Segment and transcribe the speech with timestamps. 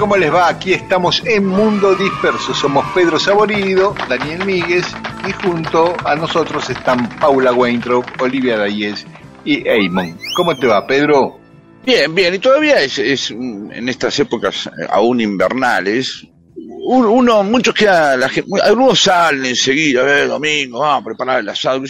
[0.00, 0.48] ¿Cómo les va?
[0.48, 2.54] Aquí estamos en Mundo Disperso.
[2.54, 4.86] Somos Pedro Saborido, Daniel Míguez
[5.28, 9.06] y junto a nosotros están Paula Weintraub, Olivia Dayes
[9.44, 10.16] y Eamon.
[10.36, 11.38] ¿Cómo te va, Pedro?
[11.84, 16.26] Bien, bien, y todavía es, es, mm, en estas épocas eh, aún invernales,
[16.56, 21.48] un- uno, muchos quedan, la gente, algunos salen enseguida, eh, domingo, vamos a preparar el
[21.50, 21.82] asado,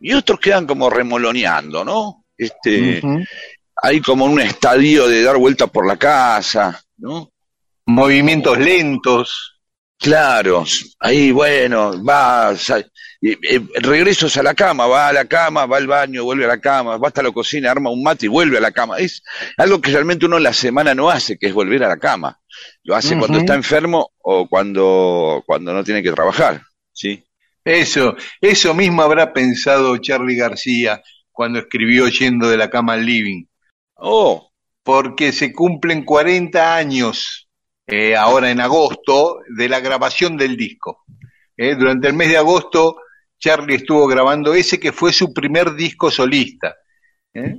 [0.00, 2.24] y otros quedan como remoloneando, ¿no?
[2.36, 3.00] Este,
[3.82, 7.30] hay como un estadio de dar vuelta por la casa, ¿no?
[7.88, 9.62] Movimientos lentos.
[9.98, 10.62] Claro,
[11.00, 16.22] ahí bueno, va, eh, regresos a la cama, va a la cama, va al baño,
[16.22, 18.72] vuelve a la cama, va hasta la cocina, arma un mate y vuelve a la
[18.72, 18.98] cama.
[18.98, 19.22] Es
[19.56, 22.38] algo que realmente uno en la semana no hace, que es volver a la cama.
[22.82, 26.60] Lo hace cuando está enfermo o cuando, cuando no tiene que trabajar,
[26.92, 27.24] ¿sí?
[27.64, 33.46] Eso, eso mismo habrá pensado Charlie García cuando escribió Yendo de la cama al living.
[33.94, 37.47] Oh, porque se cumplen 40 años
[37.88, 41.04] eh, ahora en agosto de la grabación del disco.
[41.56, 42.98] Eh, durante el mes de agosto,
[43.40, 46.76] Charlie estuvo grabando ese que fue su primer disco solista.
[47.34, 47.56] ¿eh?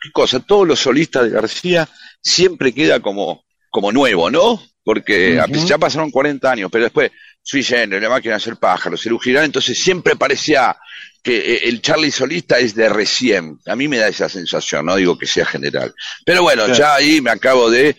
[0.00, 1.88] qué cosa, todos los solistas de García
[2.20, 4.62] siempre queda como, como nuevo, ¿no?
[4.84, 7.10] Porque ya pasaron 40 años, pero después
[7.42, 10.76] Sui Generis, La Máquina de Hacer Pájaros, el Girán, entonces siempre parecía
[11.22, 13.58] que el Charlie solista es de recién.
[13.66, 15.92] A mí me da esa sensación, no digo que sea general.
[16.24, 16.78] Pero bueno, Claro.
[16.78, 17.96] ya ahí me acabo de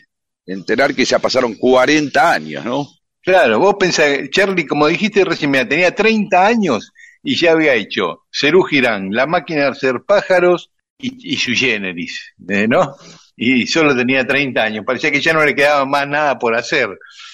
[0.47, 2.87] enterar que ya pasaron 40 años, ¿no?
[3.21, 8.65] Claro, vos pensás, Charlie, como dijiste recién, tenía 30 años y ya había hecho Cerú
[9.11, 12.95] La Máquina de Hacer Pájaros y, su generis, ¿eh, ¿no?
[13.35, 16.87] Y solo tenía 30 años, parecía que ya no le quedaba más nada por hacer.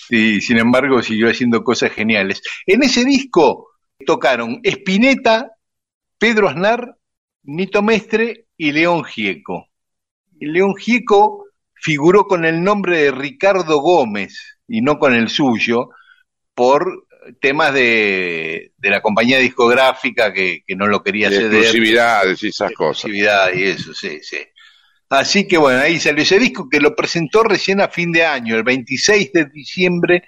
[0.10, 2.42] Y sin embargo siguió haciendo cosas geniales.
[2.66, 3.70] En ese disco
[4.06, 5.52] tocaron Spinetta,
[6.18, 6.98] Pedro Aznar,
[7.44, 9.70] Nito Mestre y León Gieco.
[10.40, 11.43] León Gieco
[11.84, 15.90] figuró con el nombre de Ricardo Gómez y no con el suyo
[16.56, 17.08] por
[17.42, 21.76] temas de, de la compañía discográfica que, que no lo quería De ceder.
[21.76, 23.12] exclusividades y esas cosas.
[23.12, 24.38] exclusividad y eso, sí, sí.
[25.10, 28.56] Así que bueno, ahí salió ese disco que lo presentó recién a fin de año,
[28.56, 30.24] el 26 de diciembre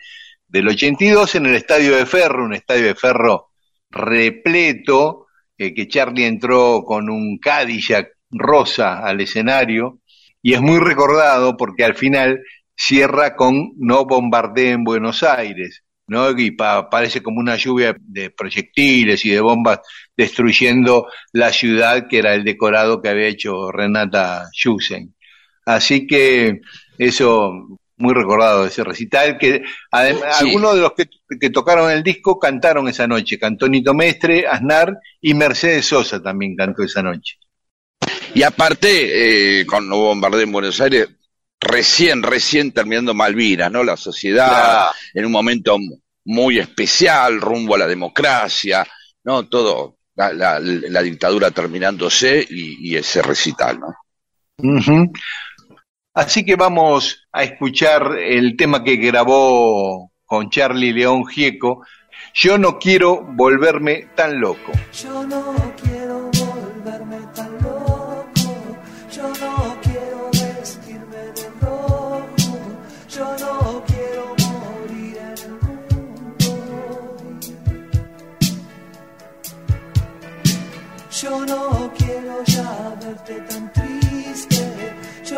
[0.47, 3.51] del 82 en el Estadio de Ferro, un estadio de Ferro
[3.89, 5.27] repleto,
[5.57, 9.99] eh, que Charlie entró con un Cadillac rosa al escenario
[10.45, 12.39] y es muy recordado porque al final
[12.75, 16.29] cierra con No bombardeen Buenos Aires, ¿no?
[16.38, 19.79] Y pa- parece como una lluvia de proyectiles y de bombas
[20.16, 25.16] destruyendo la ciudad que era el decorado que había hecho Renata Schusen.
[25.66, 26.62] Así que
[27.00, 27.51] eso
[27.97, 30.45] muy recordado ese recital que adem- Sí.
[30.45, 31.06] algunos de los que,
[31.39, 36.56] que tocaron el disco cantaron esa noche, cantó Nito Mestre, Aznar y Mercedes Sosa también
[36.56, 37.38] cantó esa noche.
[38.33, 41.07] Y aparte, eh, con Nuevo Bombardeo en Buenos Aires,
[41.59, 43.83] recién, recién terminando Malvinas, ¿no?
[43.83, 44.92] La sociedad Claro.
[45.13, 48.86] en un momento mu- muy especial, rumbo a la democracia,
[49.24, 49.47] ¿no?
[49.47, 53.94] Todo, la, la- la dictadura terminándose y, y ese recital, ¿no?
[56.13, 61.86] Así que vamos a escuchar el tema que grabó con Charlie León Gieco.
[62.33, 64.71] Yo no quiero volverme tan loco.
[65.03, 65.94] Yo no quiero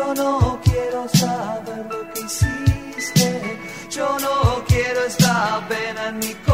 [0.08, 3.58] Yo no quiero saber lo que hiciste.
[3.90, 6.47] Yo no quiero esta pena en mi corazón.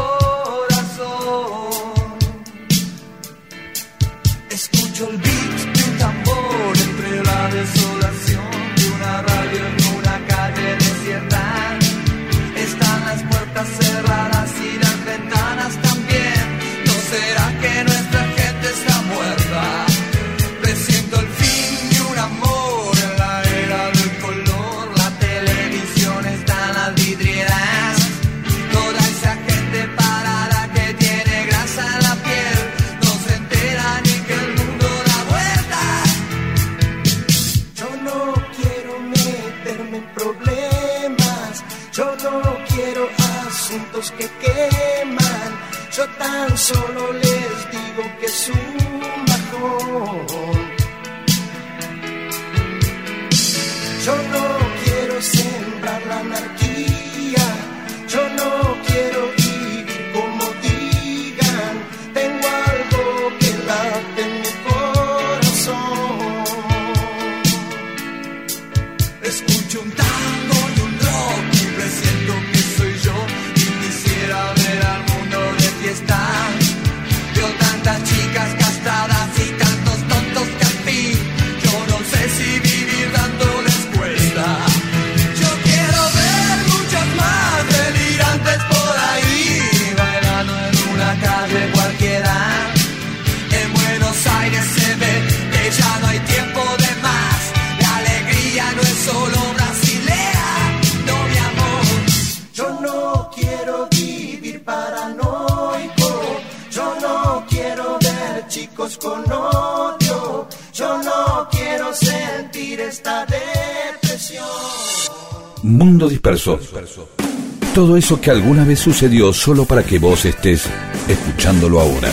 [117.95, 120.69] Todo eso que alguna vez sucedió solo para que vos estés
[121.07, 122.11] escuchándolo ahora.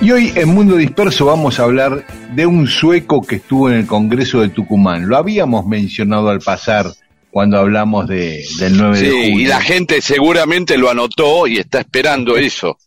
[0.00, 3.86] Y hoy en Mundo Disperso vamos a hablar de un sueco que estuvo en el
[3.88, 5.08] Congreso de Tucumán.
[5.08, 6.86] Lo habíamos mencionado al pasar
[7.32, 9.40] cuando hablamos de, del 9 de Sí, julio.
[9.40, 12.78] y la gente seguramente lo anotó y está esperando eso.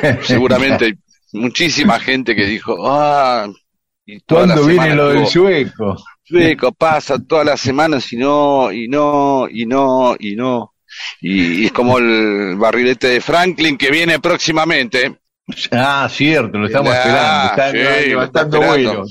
[0.22, 0.92] Seguramente hay
[1.32, 3.48] muchísima gente que dijo, ah,
[4.06, 5.96] y ¿Cuándo viene lo del sueco?
[6.32, 10.74] Sueco, pasa todas las semanas y no, y no, y no, y no.
[11.20, 15.18] Y, y es como el barrilete de Franklin que viene próximamente.
[15.70, 17.98] Ah, cierto, lo estamos Ah, esperando.
[18.02, 19.04] Sí, levantando vuelo.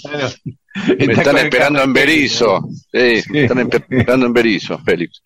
[0.98, 1.94] Me está están esperando en.
[1.94, 2.62] Berizo.
[2.92, 5.22] Sí, me están esperando en Berizo, Félix.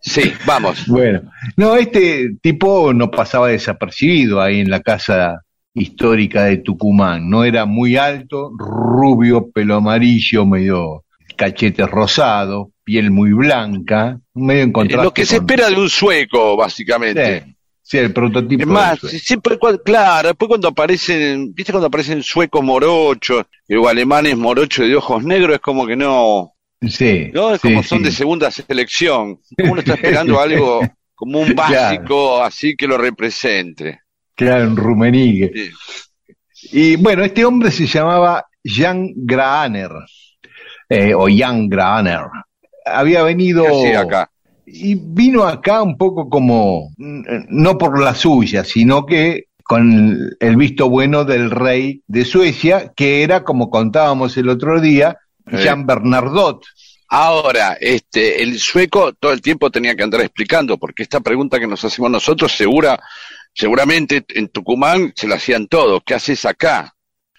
[0.00, 0.86] Sí, vamos.
[0.88, 1.22] Bueno,
[1.56, 5.40] no, este tipo no pasaba desapercibido ahí en la casa
[5.74, 7.30] histórica de Tucumán.
[7.30, 14.72] No era muy alto, rubio, pelo amarillo, medio cachetes rosado, piel muy blanca, medio en
[14.72, 15.04] contraste.
[15.04, 17.44] Lo que se con- espera de un sueco, básicamente.
[17.44, 18.62] Sí, sí, el prototipo.
[18.62, 24.86] Es más, siempre, claro, después cuando aparecen, viste cuando aparecen suecos morochos o alemanes morochos
[24.86, 26.52] de ojos negros, es como que no,
[26.88, 28.04] Sí, no, es sí, como son sí.
[28.04, 29.38] de segunda selección.
[29.58, 30.80] Uno está esperando algo
[31.14, 31.72] como un Claro.
[31.74, 34.00] básico así que lo represente.
[34.34, 35.52] Claro, en Rumenigue.
[36.72, 39.90] Y bueno, este hombre se llamaba Jan Graner,
[40.88, 42.26] eh, o Jan Graner.
[42.84, 43.64] Había venido...
[44.64, 50.88] Y vino acá un poco como, no por la suya, sino que con el visto
[50.88, 55.18] bueno del rey de Suecia, que era, como contábamos el otro día.
[55.46, 56.64] Jan Bernardot.
[57.08, 61.66] Ahora, este, el sueco todo el tiempo tenía que andar explicando, porque esta pregunta que
[61.66, 62.98] nos hacemos nosotros, segura,
[63.52, 66.00] seguramente en Tucumán se la hacían todos.
[66.06, 66.94] ¿Qué haces acá?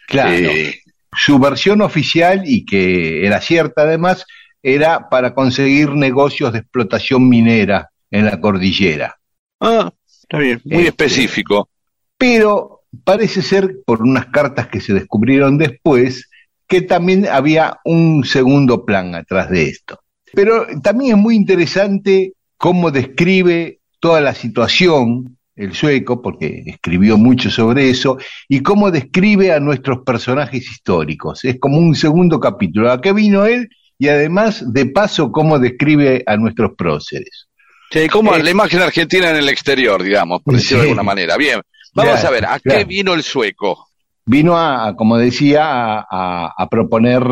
[0.08, 0.32] Claro.
[0.32, 0.83] Eh,
[1.16, 4.26] Su versión oficial, y que era cierta además,
[4.62, 9.18] era para conseguir negocios de explotación minera en la cordillera.
[9.60, 11.70] ah, está bien, muy Este, específico.
[12.18, 16.30] Pero parece ser, por unas cartas que se descubrieron después,
[16.68, 20.00] que también había un segundo plan atrás de esto.
[20.34, 27.50] Pero también es muy interesante cómo describe toda la situación el sueco, porque escribió mucho
[27.52, 28.18] sobre eso,
[28.50, 31.44] y cómo describe a nuestros personajes históricos.
[31.46, 32.92] Es como un segundo capítulo.
[32.92, 33.70] ¿A qué vino él?
[34.00, 37.48] Y además, de paso, cómo describe a nuestros próceres.
[37.92, 41.38] Sí, como Eh, la imagen argentina en el exterior, digamos, por decirlo de alguna manera.
[41.38, 41.62] Bien,
[41.94, 43.88] vamos Claro, a ver, ¿a qué vino el sueco?
[44.26, 47.24] vino a, a, como decía, a, a- a proponer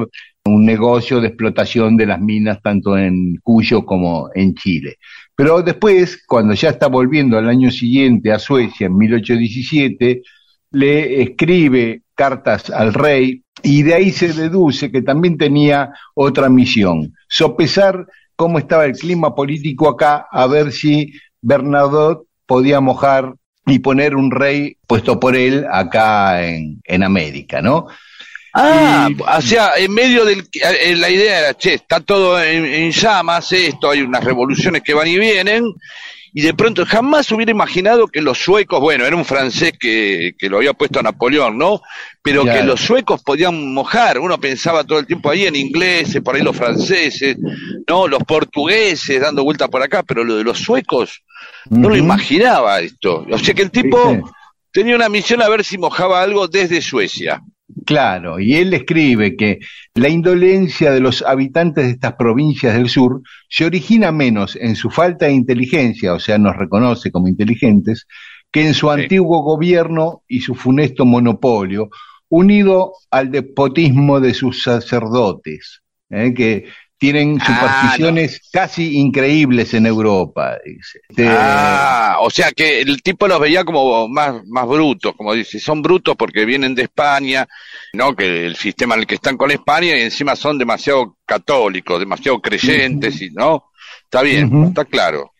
[0.44, 4.98] un negocio de explotación de las minas tanto en Cuyo como en Chile.
[5.42, 10.22] Pero después, cuando ya está volviendo al año siguiente a Suecia, en 1817,
[10.70, 17.16] le escribe cartas al rey y de ahí se deduce que también tenía otra misión,
[17.28, 18.06] sopesar
[18.36, 23.34] cómo estaba el clima político acá, a ver si Bernadotte podía mojar
[23.66, 27.88] y poner un rey puesto por él acá en, en América, ¿no?
[28.54, 30.48] Ah, o sea, en medio del...
[30.54, 34.94] eh, La idea era, che, está todo en, en llamas, esto, hay unas revoluciones que
[34.94, 35.66] van y vienen,
[36.34, 40.50] y de pronto jamás hubiera imaginado que los suecos, bueno, era un francés que, que
[40.50, 41.82] lo había puesto a Napoleón, ¿no?
[42.22, 46.36] Pero que los suecos podían mojar, uno pensaba todo el tiempo ahí en ingleses, por
[46.36, 47.38] ahí los franceses,
[47.88, 48.08] ¿no?
[48.08, 51.22] Los portugueses dando vuelta por acá, pero lo de los suecos,
[51.70, 53.26] no lo imaginaba esto.
[53.30, 54.30] O sea que el tipo ¿Viste?
[54.72, 57.42] tenía una misión a ver si mojaba algo desde Suecia.
[57.86, 59.60] Claro, y él escribe que
[59.96, 64.90] la indolencia de los habitantes de estas provincias del sur se origina menos en su
[64.90, 68.08] falta de inteligencia, o sea, nos reconoce como inteligentes,
[68.52, 69.02] que en su Sí.
[69.02, 71.90] antiguo gobierno y su funesto monopolio,
[72.30, 76.34] unido al despotismo de sus sacerdotes, ¿eh?
[76.34, 76.66] que
[77.02, 80.56] tienen Ah, supersticiones casi increíbles en Europa.
[80.64, 81.00] dice.
[81.10, 85.60] Este, Ah, o sea que el tipo los veía como más, más brutos, como dice,
[85.60, 87.48] son brutos porque vienen de España,
[87.94, 88.16] ¿no?
[88.16, 92.40] Que el sistema en el que están con España y encima son demasiado católicos, demasiado
[92.40, 93.64] creyentes, y ¿no?
[94.04, 95.32] Está bien, está claro.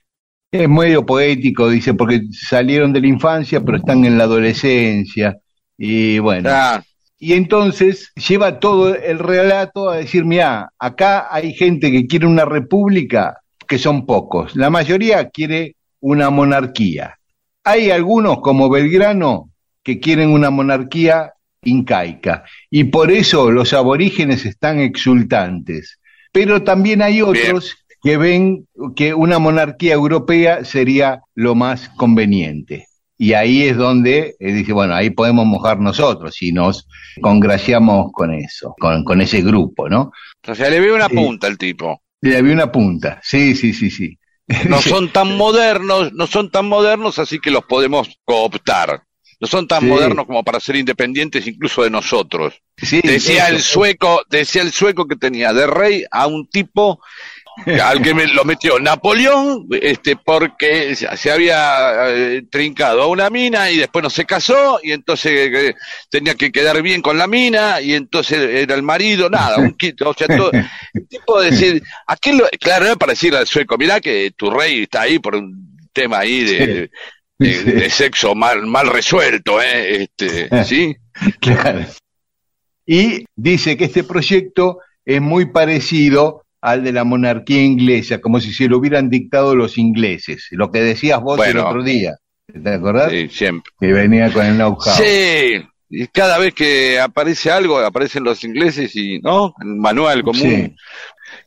[0.52, 5.38] Es medio poético, dice, porque salieron de la infancia, pero están en la adolescencia.
[5.78, 6.82] Y bueno, Ah,
[7.24, 12.46] y entonces lleva todo el relato a decir, mira, acá hay gente que quiere una
[12.46, 14.56] república, que son pocos.
[14.56, 17.20] La mayoría quiere una monarquía.
[17.64, 19.52] Hay algunos, como Belgrano,
[19.84, 22.44] que quieren una monarquía incaica.
[22.72, 26.00] Y por eso los aborígenes están exultantes.
[26.32, 32.88] Pero también hay otros que ven que una monarquía europea sería lo más conveniente.
[33.24, 36.88] Y ahí es donde eh, dice, bueno, ahí podemos mojar nosotros si nos
[37.22, 40.12] congraciamos con eso, con, con ese grupo, ¿no?
[40.48, 42.02] o sea, le veo una punta al tipo.
[42.22, 44.18] Le había una punta, sí, sí, sí, sí.
[44.68, 49.04] No son tan modernos, no son tan modernos, así que los podemos cooptar.
[49.40, 49.86] No son tan Sí.
[49.88, 52.56] modernos como para ser independientes incluso de nosotros.
[52.78, 53.56] Sí, Decía eso.
[53.56, 57.00] el sueco, decía el sueco que tenía de rey a un tipo
[57.84, 63.70] al que me lo metió Napoleón, este, porque se había eh, trincado a una mina
[63.70, 65.76] y después no se casó y entonces eh,
[66.10, 70.10] tenía que quedar bien con la mina y entonces era el marido, nada, un quito,
[70.10, 73.48] o sea, todo, el tipo de decir, ¿a qué lo, claro, es para decirle al
[73.48, 76.92] sueco, mirá que tu rey está ahí por un tema ahí de, de-
[77.44, 77.48] Sí.
[77.64, 80.96] de sexo mal, mal resuelto, eh, este, ¿sí?
[81.40, 81.88] Claro.
[82.86, 88.54] Y dice que este proyecto es muy parecido al de la monarquía inglesa, como si
[88.54, 92.16] se lo hubieran dictado los ingleses, lo que decías vos el otro día,
[92.64, 93.12] ¿te acordás?
[93.12, 93.72] Sí, siempre.
[93.80, 94.94] Que venía con el know-how.
[94.96, 99.54] Sí, y cada vez que aparece algo, aparecen los ingleses y, ¿no?
[99.62, 100.76] El manual común, Sí.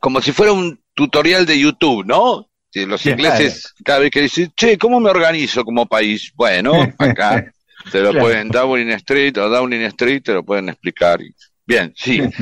[0.00, 2.48] como si fuera un tutorial de YouTube, ¿no?
[2.72, 6.32] Que los ingleses, cada vez que dicen, che, ¿cómo me organizo como país?
[6.34, 7.52] Bueno, acá
[7.92, 8.26] te lo Claro.
[8.26, 11.20] pueden, Downing Street o Downing Street, te lo pueden explicar.
[11.66, 12.20] Bien, sí.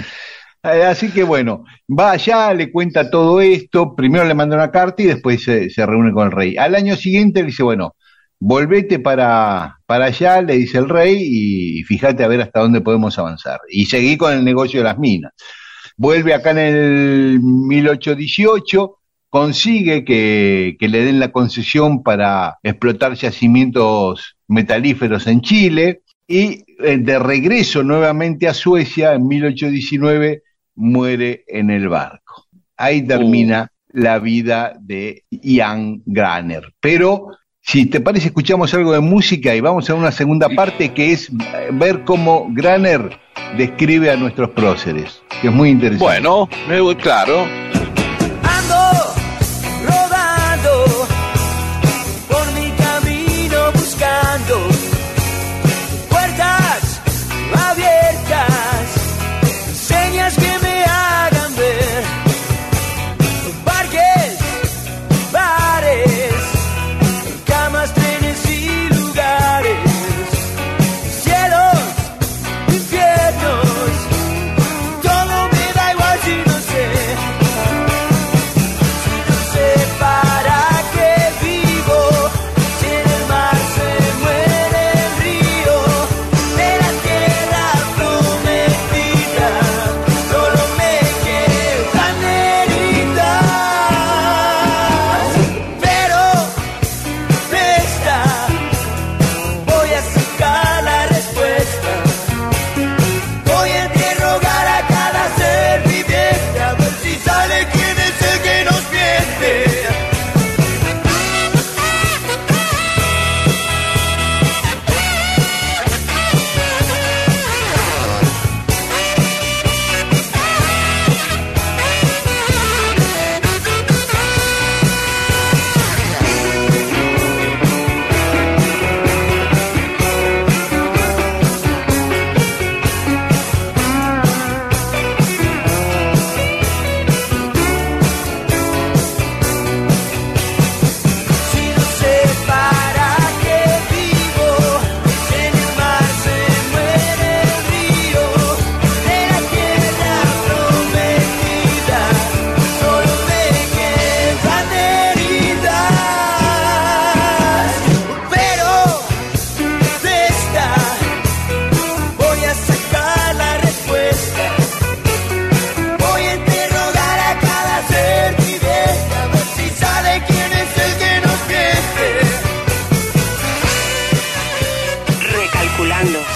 [0.64, 5.02] Eh, Así que bueno, va allá, le cuenta todo esto, primero le manda una carta
[5.02, 6.56] y después se, reúne con el rey.
[6.56, 7.96] Al año siguiente le dice, bueno,
[8.38, 13.18] volvete para, para allá, le dice el rey, y fíjate a ver hasta dónde podemos
[13.18, 13.60] avanzar.
[13.70, 15.32] Y seguí con el negocio de las minas.
[15.96, 18.98] Vuelve acá en el 1818,
[19.30, 26.98] consigue que, que le den la concesión para explotar yacimientos metalíferos en Chile, y eh,
[26.98, 30.42] de regreso nuevamente a Suecia, en 1819,
[30.74, 32.46] muere en el barco.
[32.76, 36.72] Ahí termina la vida de Ian Graner.
[36.80, 37.28] Pero,
[37.60, 41.28] si te parece, escuchamos algo de música y vamos a una segunda parte que es
[41.28, 43.18] eh, ver cómo Graner
[43.56, 46.04] describe a nuestros próceres, que es muy interesante.
[46.04, 46.48] Bueno,
[46.96, 47.46] claro.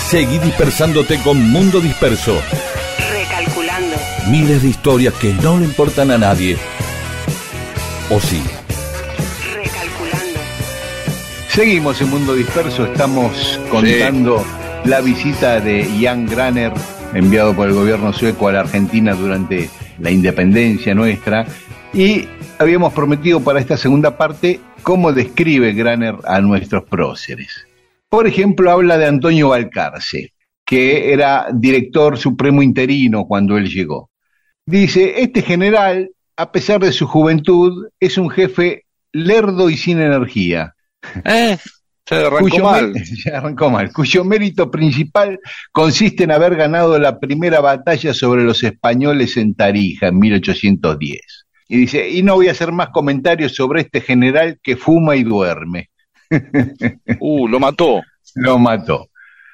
[0.08, 2.40] Seguí dispersándote con Mundo Disperso.
[3.10, 3.96] Recalculando.
[4.30, 6.56] Miles de historias que no le importan a nadie.
[8.08, 8.40] ¿O sí?
[9.52, 10.40] Recalculando.
[11.48, 14.46] Seguimos en Mundo Disperso, estamos contando
[14.84, 16.72] la visita de Jan Graner,
[17.12, 21.46] enviado por el gobierno sueco a la Argentina durante la independencia nuestra,
[21.92, 22.28] y
[22.60, 27.65] habíamos prometido para esta segunda parte cómo describe Graner a nuestros próceres.
[28.08, 30.32] Por ejemplo, habla de Antonio Balcarce,
[30.64, 34.10] que era director supremo interino cuando él llegó.
[34.64, 40.74] Dice, este general, a pesar de su juventud, es un jefe lerdo y sin energía.
[41.24, 41.56] ¿Eh?
[42.08, 42.94] Se arrancó cuyo mal.
[43.04, 45.40] se arrancó mal, cuyo mérito principal
[45.72, 51.20] consiste en haber ganado la primera batalla sobre los españoles en Tarija en 1810.
[51.68, 55.24] Y dice, y no voy a hacer más comentarios sobre este general que fuma y
[55.24, 55.90] duerme.
[57.20, 58.02] Uh, lo mató.
[58.34, 59.08] Lo mató.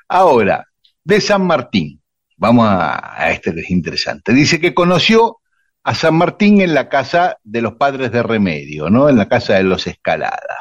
[0.08, 0.66] Ahora,
[1.04, 2.00] de San Martín,
[2.37, 4.32] vamos a, a este que es interesante.
[4.32, 5.38] Dice que conoció
[5.85, 9.08] a San Martín en la casa de los padres de Remedio, ¿no?
[9.08, 10.61] En la casa de los Escalada.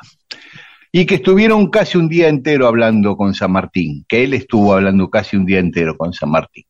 [0.92, 5.10] Y que estuvieron casi un día entero hablando con San Martín, que él estuvo hablando
[5.10, 6.66] casi un día entero con San Martín.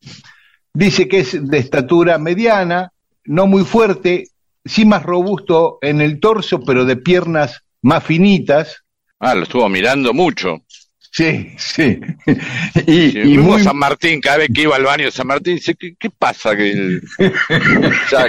[0.74, 2.92] Dice que es de estatura mediana,
[3.26, 4.28] no muy fuerte,
[4.64, 8.84] sí más robusto en el torso, pero de piernas más finitas,
[9.22, 10.64] Ah, lo estuvo mirando mucho.
[11.12, 12.00] Sí, sí.
[12.88, 15.56] Y, Sí, y muy, San Martín, cada vez que iba al baño de San Martín,
[15.56, 16.56] dice, ¿qué, qué pasa?
[16.56, 17.00] Que
[18.12, 18.26] ya,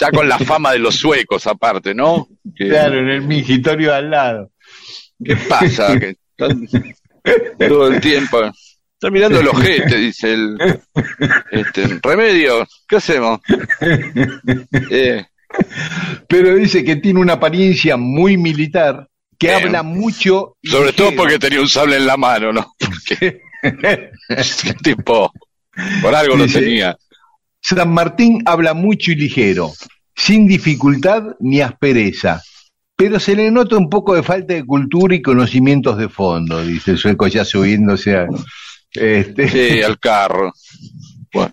[0.00, 2.28] ya con la fama de los suecos aparte, ¿no?
[2.56, 4.50] Que- claro, en el mingitorio al lado.
[5.22, 5.98] ¿Qué pasa?
[5.98, 6.68] Que están
[7.58, 8.38] todo el tiempo.
[8.94, 10.56] Está mirando el ojete, dice el
[11.50, 12.66] este, remedio.
[12.88, 13.40] ¿Qué hacemos?
[14.90, 15.24] Eh,
[16.28, 19.08] Pero dice que tiene una apariencia muy militar,
[19.38, 19.62] que Bien.
[19.62, 20.56] habla mucho.
[20.62, 22.74] y sobre todo porque tenía un sable en la mano, ¿no?
[22.78, 23.40] Porque
[24.82, 25.32] tipo,
[26.02, 26.96] por algo lo tenía.
[27.60, 29.72] San Martín habla mucho y ligero,
[30.14, 32.42] sin dificultad ni aspereza.
[32.96, 36.92] Pero se le nota un poco de falta de cultura y conocimientos de fondo, dice
[36.92, 38.26] el sueco ya subiéndose a.
[38.92, 40.52] Este, Sí, al carro.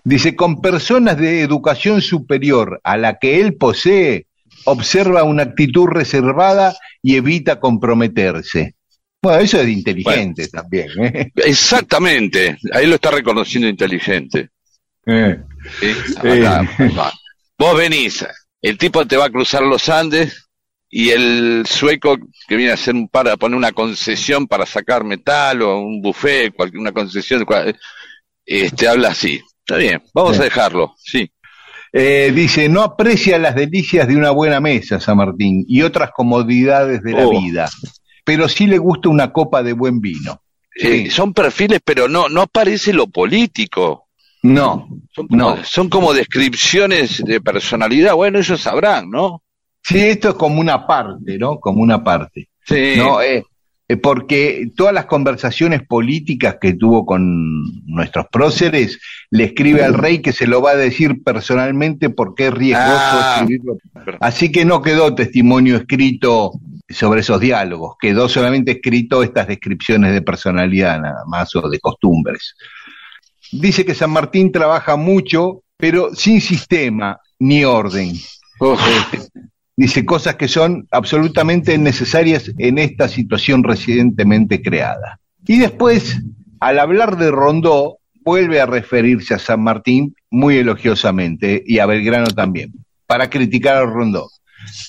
[0.04, 4.26] Dice, con personas de educación superior a la que él posee,
[4.64, 8.74] observa una actitud reservada y evita comprometerse.
[9.22, 10.88] Bueno, eso es inteligente también.
[11.02, 11.30] ¿eh?
[11.36, 14.50] Exactamente, ahí lo está reconociendo inteligente.
[15.06, 15.36] Eh,
[15.80, 15.94] ¿sí?
[16.24, 16.46] Eh.
[16.46, 17.12] Acá.
[17.58, 18.24] Vos venís,
[18.60, 20.48] el tipo te va a cruzar los Andes
[20.90, 25.62] y el sueco que viene a hacer un para poner una concesión para sacar metal
[25.62, 27.78] o un buffet, cualquier una concesión, cual-
[28.44, 29.40] este habla así.
[29.60, 30.40] Está bien, vamos Sí.
[30.42, 31.30] a dejarlo, sí.
[31.92, 37.02] Eh, dice, no aprecia las delicias de una buena mesa, San Martín, y otras comodidades
[37.02, 37.40] de la Oh.
[37.40, 37.68] vida,
[38.24, 40.40] pero sí le gusta una copa de buen vino.
[40.74, 44.06] Eh, son perfiles, pero no, no aparece lo político.
[44.44, 45.64] No, Son como, No.
[45.64, 48.14] son como descripciones de personalidad.
[48.14, 49.42] Bueno, ellos sabrán, ¿no?
[49.84, 51.58] sí, esto es como una parte, ¿no?
[51.60, 52.48] Como una parte.
[52.64, 52.94] Sí.
[52.96, 53.44] No, eh,
[53.96, 59.00] porque todas las conversaciones políticas que tuvo con nuestros próceres,
[59.30, 63.36] le escribe al rey que se lo va a decir personalmente porque es riesgoso Ah.
[63.40, 63.76] escribirlo.
[64.20, 66.52] Así que no quedó testimonio escrito
[66.88, 72.54] sobre esos diálogos, quedó solamente escrito estas descripciones de personalidad nada más o de costumbres.
[73.50, 78.12] Dice que San Martín trabaja mucho, pero sin sistema ni orden.
[78.60, 78.80] Uf,
[79.82, 85.18] Dice cosas que son absolutamente necesarias en esta situación recientemente creada.
[85.44, 86.20] Y después,
[86.60, 92.28] al hablar de Rondó, vuelve a referirse a San Martín muy elogiosamente y a Belgrano
[92.28, 92.72] también,
[93.08, 94.30] para criticar a Rondó.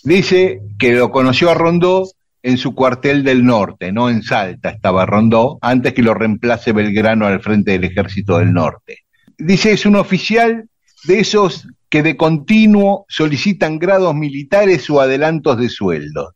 [0.04, 2.08] Dice que lo conoció a Rondó
[2.44, 7.26] en su cuartel del norte, no en Salta estaba Rondó, antes que lo reemplace Belgrano
[7.26, 9.00] al frente del ejército del norte.
[9.40, 10.70] Dice es un oficial
[11.06, 16.34] de esos que de continuo solicitan grados militares o adelantos de sueldo.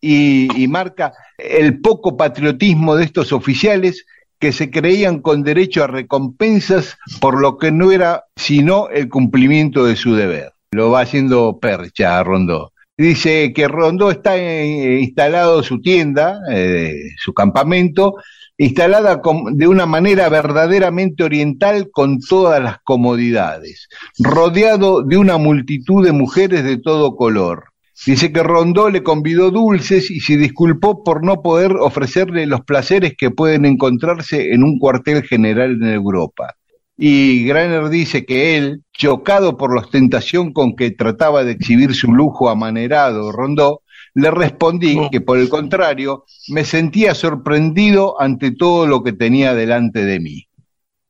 [0.00, 4.04] Y, marca el poco patriotismo de estos oficiales
[4.40, 9.86] que se creían con derecho a recompensas por lo que no era sino el cumplimiento
[9.86, 10.50] de su deber.
[10.72, 12.72] Lo va haciendo percha a Rondó.
[12.98, 18.16] Dice que Rondó está eh, instalado su tienda, eh, su campamento,
[18.58, 19.20] instalada
[19.52, 23.88] de una manera verdaderamente oriental con todas las comodidades,
[24.18, 27.64] rodeado de una multitud de mujeres de todo color.
[28.04, 33.14] Dice que Rondó le convidó dulces y se disculpó por no poder ofrecerle los placeres
[33.16, 36.54] que pueden encontrarse en un cuartel general en Europa.
[36.98, 42.12] Y Graner dice que él, chocado por la ostentación con que trataba de exhibir su
[42.12, 43.82] lujo amanerado Rondó,
[44.16, 50.06] le respondí que por el contrario me sentía sorprendido ante todo lo que tenía delante
[50.06, 50.48] de mí.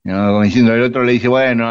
[0.03, 0.27] ¿no?
[0.27, 1.71] Como diciendo, el otro le dice, bueno,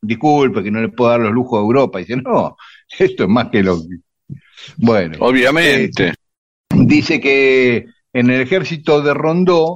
[0.00, 1.98] disculpe que no le puedo dar los lujos a Europa.
[1.98, 2.56] Y dice, no,
[2.98, 3.96] esto es más que lo que...
[4.76, 6.14] Bueno, Obviamente.
[6.70, 9.74] dice que en el ejército de Rondó,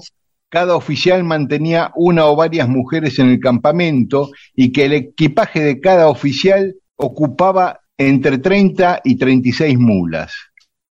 [0.49, 5.81] cada oficial mantenía una o varias mujeres en el campamento y que el equipaje de
[5.81, 10.33] cada oficial ocupaba entre 30 y 36 mulas.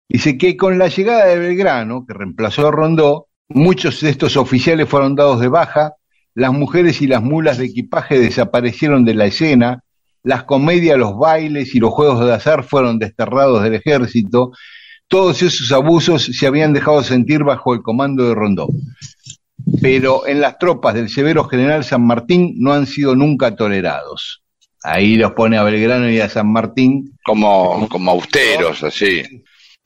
[0.09, 4.87] Dice que con la llegada de Belgrano, que reemplazó a Rondó, muchos de estos oficiales
[4.87, 5.93] fueron dados de baja,
[6.35, 9.83] las mujeres y las mulas de equipaje desaparecieron de la escena,
[10.23, 14.51] las comedias, los bailes y los juegos de azar fueron desterrados del ejército,
[15.07, 18.67] todos esos abusos se habían dejado sentir bajo el comando de Rondó.
[19.81, 24.43] Pero en las tropas del severo general San Martín no han sido nunca tolerados.
[24.81, 29.23] Ahí los pone a Belgrano y a San Martín Como, como austeros, así.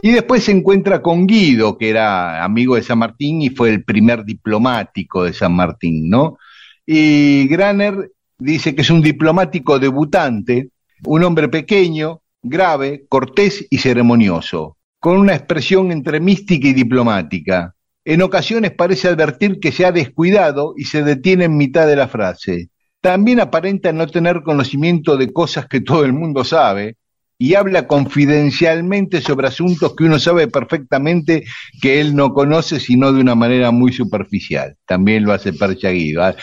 [0.02, 3.84] Y después se encuentra con Guido, que era amigo de San Martín y fue el
[3.84, 6.38] primer diplomático de San Martín, ¿no?
[6.86, 10.70] Y Graner dice que es un diplomático debutante,
[11.04, 17.74] un hombre pequeño, grave, cortés y ceremonioso, con una expresión entre mística y diplomática.
[18.06, 22.08] En ocasiones parece advertir que se ha descuidado y se detiene en mitad de la
[22.08, 22.70] frase.
[23.02, 26.98] También aparenta no tener conocimiento de cosas que todo el mundo sabe,
[27.39, 31.43] y habla confidencialmente sobre asuntos que uno sabe perfectamente
[31.82, 34.76] que él no conoce, sino de una manera muy superficial.
[34.86, 36.23] También lo hace Percha Guido.
[36.23, 36.36] Ah,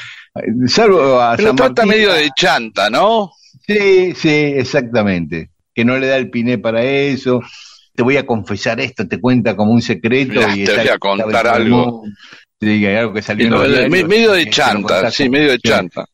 [0.67, 3.31] Salvo a Pero San trata Martín- medio de chanta, ¿no?
[3.67, 5.51] Sí, sí, exactamente.
[5.75, 7.41] Que no le da el piné para eso.
[7.95, 10.33] Te voy a confesar esto, te cuenta como un secreto.
[10.41, 12.03] Mirá, y te voy a contar el algo.
[12.61, 16.05] Sí, hay algo que salió en diarios, medio de chanta, sí, medio de chanta.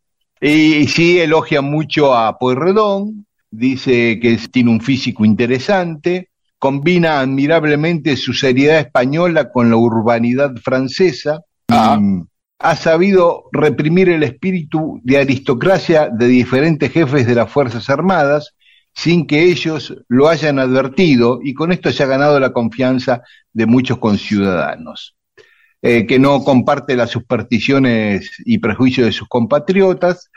[0.41, 8.17] Y, y sí, elogia mucho a Pueyrredón, dice que tiene un físico interesante, combina admirablemente
[8.17, 11.99] su seriedad española con la urbanidad francesa, Ah.
[12.01, 12.25] y
[12.59, 18.55] ha sabido reprimir el espíritu de aristocracia de diferentes jefes de las Fuerzas Armadas
[18.93, 23.67] sin que ellos lo hayan advertido y con esto se ha ganado la confianza de
[23.67, 25.17] muchos conciudadanos
[25.81, 30.31] eh, que no comparte las supersticiones y prejuicios de sus compatriotas,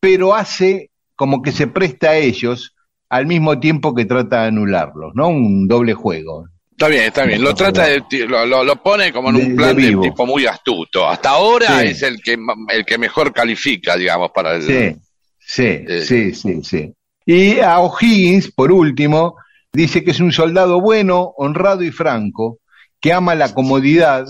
[0.00, 2.74] pero hace como que se presta a ellos
[3.08, 5.28] al mismo tiempo que trata de anularlos, ¿no?
[5.28, 6.46] Un doble juego.
[6.70, 7.42] Está bien, está bien.
[7.42, 10.02] Lo trata de, lo, lo- lo pone como en De- un de plan de, vivo.
[10.02, 11.08] tipo muy astuto.
[11.08, 11.86] Hasta ahora Sí.
[11.88, 12.36] es el que
[12.72, 14.96] el que mejor califica, digamos, para el, Sí,
[15.38, 16.04] sí, Eh.
[16.04, 16.92] sí, sí, sí.
[17.24, 19.36] Y a O'Higgins, por último,
[19.72, 22.58] dice que es un soldado bueno, honrado y franco,
[23.00, 24.26] que ama la comodidad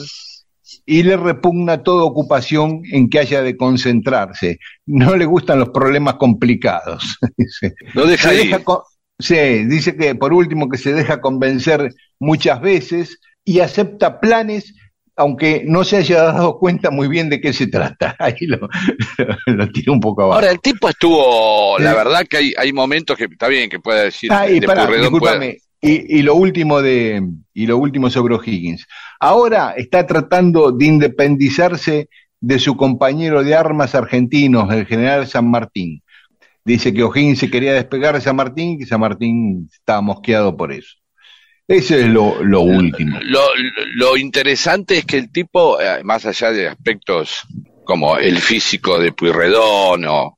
[0.85, 4.59] y le repugna toda ocupación en que haya de concentrarse.
[4.87, 7.18] No le gustan los problemas complicados.
[7.37, 7.74] Dice.
[7.94, 8.61] Lo deja Se deja
[9.18, 14.74] sí, dice que por último que se deja convencer muchas veces y acepta planes
[15.18, 18.14] aunque no se haya dado cuenta muy bien de qué se trata.
[18.18, 18.68] Ahí lo,
[19.46, 20.35] lo tiro un poco abajo.
[20.37, 24.02] Ahora, el tipo estuvo, la verdad que hay, hay momentos que está bien que pueda
[24.02, 24.31] decir.
[24.33, 25.65] Ah, y de pará, Pueyrredón puede- discúlpame.
[25.81, 28.87] Y, y lo último de y lo último sobre O'Higgins.
[29.19, 32.09] Ahora está tratando de independizarse
[32.41, 36.03] de su compañero de armas argentinos, el general San Martín.
[36.65, 40.57] Dice que O'Higgins se quería despegar de San Martín y que San Martín estaba mosqueado
[40.57, 40.97] por eso.
[41.69, 43.19] Eso es lo, lo último.
[43.23, 43.41] Lo,
[43.95, 47.41] lo interesante es que el tipo, eh, más allá de aspectos
[47.85, 50.37] como el físico de Pueyrredón o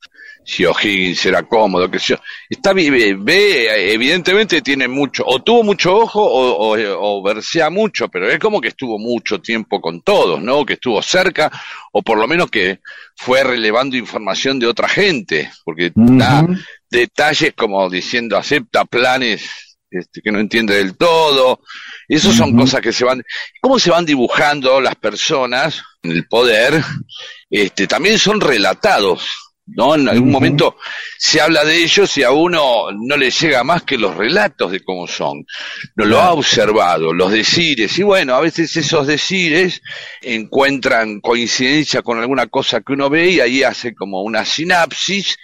[0.49, 2.17] si O'Higgins era cómodo, que yo,
[2.49, 8.31] está ve, evidentemente tiene mucho, o tuvo mucho ojo o, o, o versea mucho, pero
[8.31, 10.65] es como que estuvo mucho tiempo con todos, ¿no?
[10.65, 11.53] Que estuvo cerca,
[11.93, 12.81] o por lo menos que
[13.15, 16.47] fue relevando información de otra gente, porque da
[16.91, 21.61] detalles como diciendo acepta planes este, que no entiende del todo.
[22.09, 23.23] Eso son cosas que se van,
[23.61, 26.83] cómo se van dibujando las personas en el poder,
[27.51, 29.48] este, también son relatados.
[29.71, 29.95] ¿No?
[29.95, 30.77] En algún momento
[31.19, 34.81] se habla de ellos y a uno no le llega más que los relatos de
[34.81, 35.45] cómo son.
[35.95, 37.99] No lo ha observado, los decires.
[37.99, 39.83] Y bueno, a veces esos decires
[40.23, 45.37] encuentran coincidencia con alguna cosa que uno ve y ahí hace como una sinapsis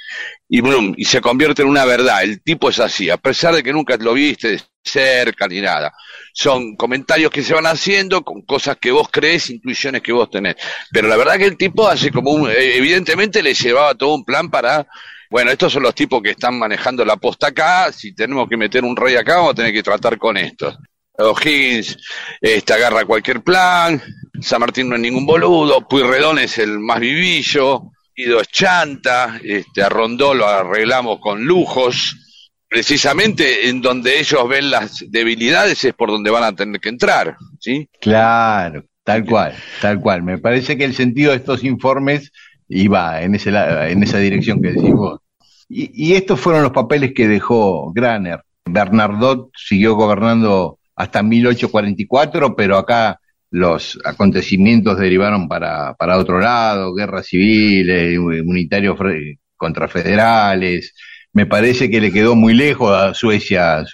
[0.48, 2.22] y boom, y se convierte en una verdad.
[2.22, 5.92] El tipo es así, a pesar de que nunca lo viste de cerca ni nada.
[6.32, 10.56] Son comentarios que se van haciendo con cosas que vos crees, intuiciones que vos tenés.
[10.92, 14.24] Pero la verdad que el tipo hace como un, eh, evidentemente le llevaba todo un
[14.24, 14.86] plan para,
[15.30, 18.84] bueno, estos son los tipos que están manejando la posta acá, si tenemos que meter
[18.84, 20.76] un rey acá, vamos a tener que tratar con estos.
[21.16, 21.96] O'Higgins
[22.40, 24.02] este, agarra cualquier plan,
[24.40, 29.88] San Martín no es ningún boludo, Puyredón es el más vivillo, Ido chanta, este, a
[29.88, 32.16] Rondó lo arreglamos con lujos,
[32.68, 37.36] precisamente en donde ellos ven las debilidades es por donde van a tener que entrar,
[37.58, 37.88] ¿sí?
[38.00, 40.22] Claro, tal cual, tal cual.
[40.22, 42.30] Me parece que el sentido de estos informes
[42.68, 45.20] iba en, ese, en esa dirección que decís vos.
[45.68, 48.42] Y, y estos fueron los papeles que dejó Graner.
[48.64, 53.20] Bernardot siguió gobernando hasta 1844, pero acá
[53.54, 58.98] los acontecimientos derivaron para, para otro lado, guerras civiles, unitarios
[59.56, 60.92] contra federales.
[61.32, 63.84] Me parece que le quedó muy lejos a Suecia.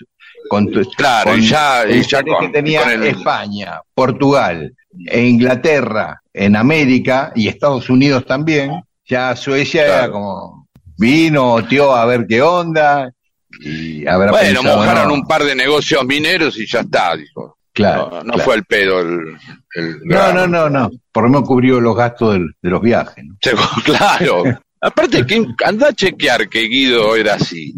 [0.48, 4.72] Con, Claro, con ya, y el ya interés con, que tenía con el- España, Portugal
[5.06, 12.06] e Inglaterra en América y Estados Unidos también, ya Suecia era como vino, tío, a
[12.06, 13.12] ver qué onda
[13.60, 17.58] y habrá Bueno, pensado, mojaron no, un par de negocios mineros y ya está, dijo.
[17.72, 18.40] Claro, no no claro.
[18.44, 19.36] fue el pedo el...
[19.74, 23.24] el No, no, no, no, por lo menos cubrió los gastos del- de los viajes.
[23.24, 23.36] ¿no?
[23.84, 24.42] Claro.
[24.80, 27.74] Aparte, que anda a chequear que Guido era así.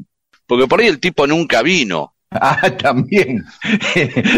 [0.46, 2.11] Porque por ahí el tipo nunca vino.
[2.40, 3.44] Ah, también.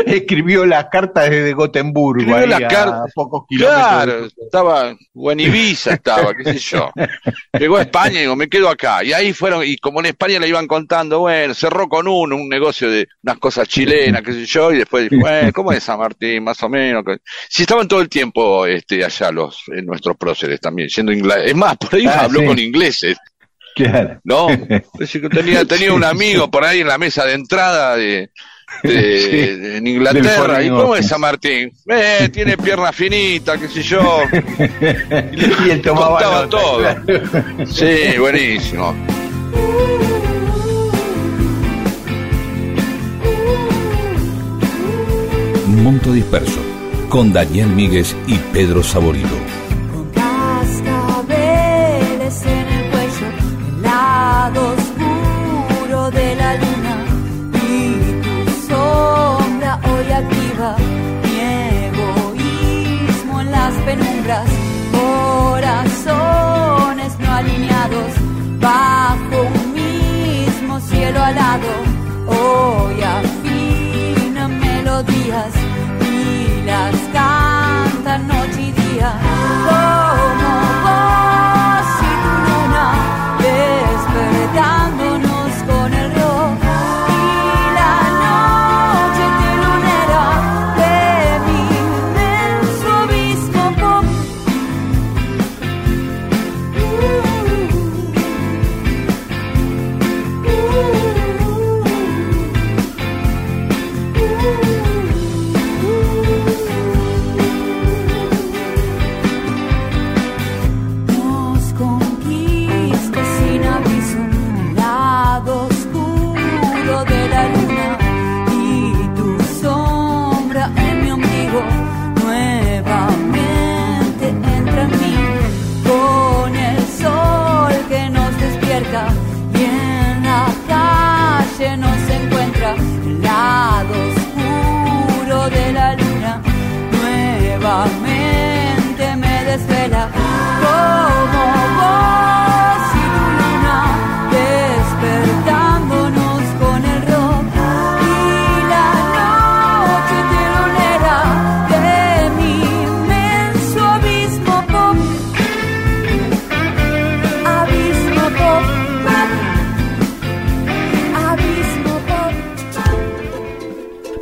[0.06, 3.78] Escribió las cartas desde Gotemburgo, Escribió ahí la a carta- pocos kilómetros.
[3.86, 6.90] Claro, estaba, o en Ibiza estaba, qué sé yo.
[7.58, 9.02] Llegó a España y digo, me quedo acá.
[9.04, 12.48] Y ahí fueron, y como en España le iban contando, bueno, cerró con uno, un
[12.48, 16.44] negocio de unas cosas chilenas, qué sé yo, y después bueno, ¿cómo es San Martín?
[16.44, 17.04] Más o menos.
[17.48, 21.38] Si estaban todo el tiempo este, allá los, en nuestros próceres también, siendo inglés.
[21.46, 22.46] Es más, por ahí Ah, habló sí.
[22.46, 23.16] con ingleses.
[23.74, 24.20] Claro.
[24.24, 24.46] No,
[25.30, 28.30] tenía, tenía un amigo por ahí en la mesa de entrada de,
[28.82, 29.30] de- Sí.
[29.36, 30.62] de- en Inglaterra.
[30.62, 31.06] ¿Y cómo es.
[31.08, 31.72] San Martín?
[31.88, 34.22] Eh, tiene pierna finita, qué sé yo.
[35.66, 36.78] y él tomaba Contaba nota, todo.
[36.78, 37.66] claro.
[37.66, 38.94] Sí, buenísimo.
[45.66, 46.60] Mundo Disperso,
[47.08, 49.28] con Daniel Míguez y Pedro Saborido.
[71.32, 71.83] Mismo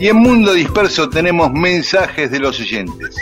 [0.00, 3.16] Y en Mundo Disperso tenemos mensajes de los oyentes.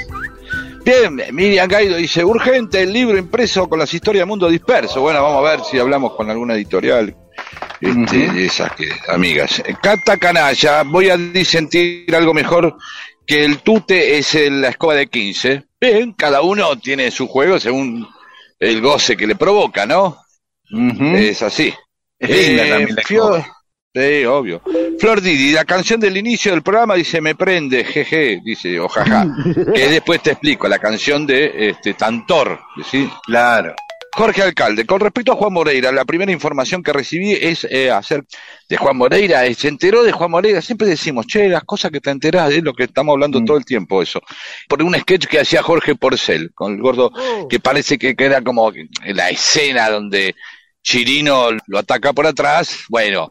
[0.85, 5.01] Bien, Miriam Gaido dice, urgente el libro impreso con las historias del mundo disperso.
[5.03, 7.15] Bueno, vamos a ver si hablamos con alguna editorial.
[7.81, 9.63] Este, de esas que, amigas.
[9.83, 12.77] Cata Canalla, voy a disentir algo mejor
[13.27, 15.65] que el tute es el- la escoba de 15.
[15.81, 18.07] Bien, cada uno tiene su juego según
[18.59, 20.17] el goce que le provoca, ¿no?
[21.17, 21.73] Es así.
[22.19, 23.47] Es Eh, la escoba.
[23.99, 24.63] Sí, obvio.
[25.01, 29.27] Flor Didi, la canción del inicio del programa dice me prende, jeje, dice, o jaja.
[29.75, 33.11] que después te explico, la canción de este Tantor, ¿sí?
[33.25, 33.75] Claro.
[34.13, 38.25] Jorge Alcalde, con respecto a Juan Moreira, la primera información que recibí es eh, hacer
[38.69, 42.01] de Juan Moreira, eh, se enteró de Juan Moreira, siempre decimos, che, las cosas que
[42.01, 43.45] te enterás, es lo que estamos hablando Mm.
[43.45, 44.21] todo el tiempo, eso.
[44.69, 47.13] Por un sketch que hacía Jorge Porcel, con el gordo,
[47.49, 48.73] que parece que queda como
[49.05, 50.35] la escena donde
[50.83, 53.29] Chirino lo ataca por atrás, bueno,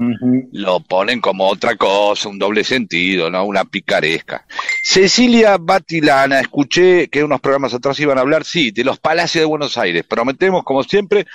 [0.51, 3.45] lo ponen como otra cosa, un doble sentido, ¿no?
[3.45, 4.45] Una picaresca.
[4.83, 9.45] Cecilia Batilana, escuché que unos programas atrás iban a hablar, sí, de los palacios de
[9.45, 10.05] Buenos Aires.
[10.07, 11.25] Prometemos, como siempre,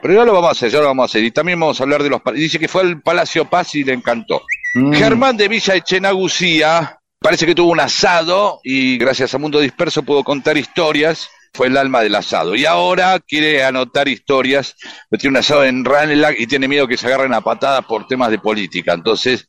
[0.00, 1.24] pero ya lo vamos a hacer, ya lo vamos a hacer.
[1.24, 2.44] Y también vamos a hablar de los palacios.
[2.44, 4.42] Dice que fue al Palacio Paz y le encantó.
[4.74, 4.92] Mm.
[4.92, 10.24] Germán de Villa Echenagucía, parece que tuvo un asado y gracias a Mundo Disperso pudo
[10.24, 11.28] contar historias.
[11.56, 12.54] Fue el alma del asado.
[12.54, 14.74] Y ahora quiere anotar historias.
[15.10, 18.30] Tiene un asado en Ranelagh y tiene miedo que se agarren a patadas por temas
[18.30, 18.92] de política.
[18.92, 19.48] Entonces,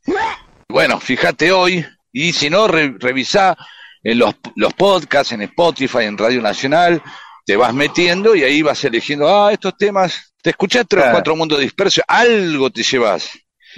[0.69, 1.85] bueno, fíjate hoy.
[2.11, 3.55] Y si no, re- revisá
[4.03, 7.01] en los, los podcasts, en Spotify, en Radio Nacional.
[7.45, 10.33] Te vas metiendo y ahí vas eligiendo, ah, estos temas.
[10.41, 13.29] Te escuchás tres o cuatro mundos dispersos, algo te llevas.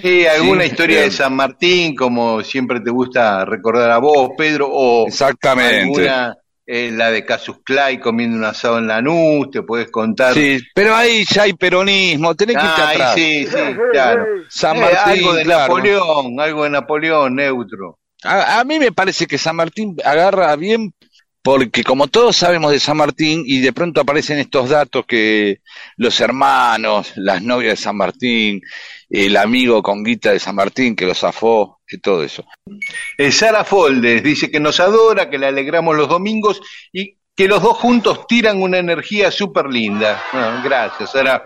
[0.02, 1.12] Sí, alguna Sí, historia de.
[1.12, 5.82] San Martín, como siempre te gusta recordar a vos, Pedro, o Exactamente.
[5.84, 6.36] alguna,
[6.72, 10.36] eh, la de Casus Clay comiendo un asado en Lanús, te puedes contar.
[10.36, 13.16] Sí, pero ahí ya hay peronismo, tenés que irte Ah, atrás.
[13.16, 13.58] sí, sí,
[13.92, 14.26] claro.
[14.50, 15.62] San Eh, Martín, algo de claro.
[15.76, 17.98] Napoleón, algo de Napoleón, neutro.
[18.24, 20.94] A, a mí me parece que San Martín agarra bien
[21.42, 25.62] porque como todos sabemos de San Martín y de pronto aparecen estos datos que
[25.98, 28.62] los hermanos, las novias de San Martín,
[29.10, 32.46] el amigo con guita de San Martín que lo zafó y todo eso.
[33.18, 37.62] Eh, Sara Foldes dice que nos adora, que le alegramos los domingos y que los
[37.62, 40.22] dos juntos tiran una energía súper linda.
[40.32, 41.46] Bueno, gracias, Sara.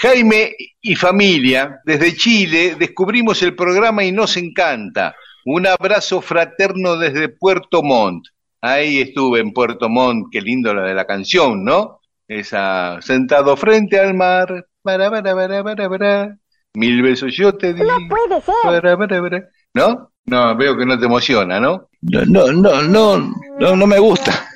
[0.00, 5.14] Jaime y familia, desde Chile, descubrimos el programa y nos encanta.
[5.44, 8.28] Un abrazo fraterno desde Puerto Montt.
[8.60, 12.00] Ahí estuve en Puerto Montt, qué lindo la de la canción, ¿no?
[12.26, 16.36] Esa, sentado frente al mar, para, para, para.
[16.74, 17.80] Mil besos yo te di.
[17.80, 19.48] No puede ser.
[19.74, 20.10] ¿No?
[20.26, 21.88] No, veo que no te emociona, ¿no?
[22.02, 24.48] No, no, no, no, no, no me gusta.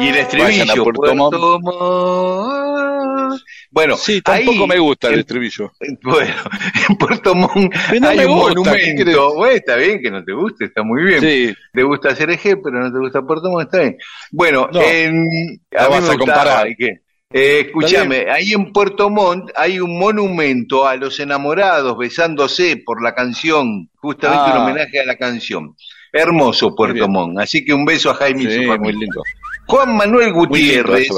[0.00, 3.40] Y el estribillo, Puerto Puerto, Montt.
[3.70, 5.70] Bueno, Sí, tampoco ahí, me gusta el estribillo.
[6.02, 6.34] Bueno,
[6.88, 9.34] en Puerto Montt no hay me un gusta, monumento.
[9.34, 11.20] Bueno, está bien que no te guste, está muy bien.
[11.20, 13.96] Sí, Te gusta hacer eje, pero no te gusta Puerto Montt, está bien.
[14.32, 16.68] Bueno, No, en, no a mí vas me a gustaba, comparar.
[16.68, 17.00] ¿y qué?
[17.32, 23.14] Eh, escúchame, ahí en Puerto Montt hay un monumento a los enamorados besándose por la
[23.14, 24.54] canción, justamente Ah.
[24.54, 25.74] un homenaje a la canción.
[26.12, 27.08] Hermoso Puerto.
[27.08, 29.00] Montt, así que un beso a Jaime y su muy familia.
[29.00, 29.22] lindo.
[29.66, 31.08] Juan Manuel Muy lindo Gutiérrez,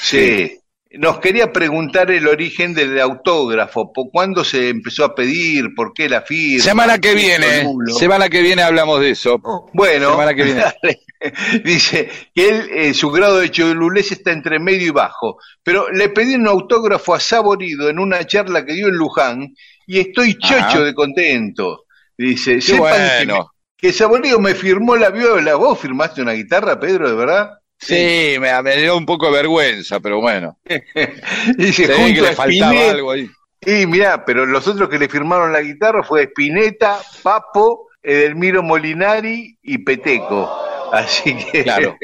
[0.00, 0.58] sí,
[0.98, 5.74] nos quería preguntar el origen del autógrafo, ¿por cuándo se empezó a pedir?
[5.76, 6.62] ¿Por qué la firma?
[6.64, 7.66] Semana que ¿Qué viene,
[7.98, 9.38] semana que viene hablamos de eso.
[9.74, 10.62] Bueno, semana que viene.
[11.64, 16.08] dice que él, eh, su grado de cholulez está entre medio y bajo, pero le
[16.08, 19.54] pedí un autógrafo a Saborido en una charla que dio en Luján
[19.86, 21.84] y estoy chocho de contento.
[22.16, 23.50] Dice, Qué sepan que, me- bueno.
[23.76, 25.54] que Saborido me firmó la viola.
[25.56, 27.50] ¿Vos firmaste una guitarra, Pedro, de verdad?
[27.78, 30.56] Sí, me, me dio un poco de vergüenza, pero bueno.
[31.56, 32.90] Dice, Se ve junto que le faltaba Spinetta.
[32.92, 33.28] algo ahí.
[33.64, 39.56] Y mirá, pero los otros que le firmaron la guitarra fue Spinetta, Papo, Edelmiro Molinari
[39.62, 40.48] y Peteco.
[40.92, 41.62] Así que.
[41.64, 41.96] Claro.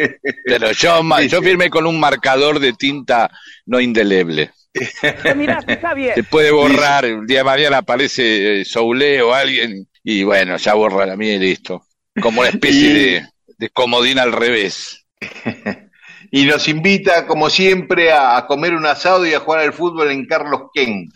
[0.47, 3.31] Pero yo, yo firmé con un marcador de tinta
[3.67, 4.51] no indeleble.
[5.37, 6.15] Mirá, está bien.
[6.15, 10.73] Se puede borrar, el día de mañana aparece eh, Soule o alguien y bueno, ya
[10.75, 11.83] borra la mía y listo.
[12.21, 13.27] Como una especie Y- de,
[13.59, 15.05] de comodín al revés.
[16.31, 20.11] y nos invita, como siempre, a, a comer un asado y a jugar al fútbol
[20.11, 21.09] en Carlos Ken.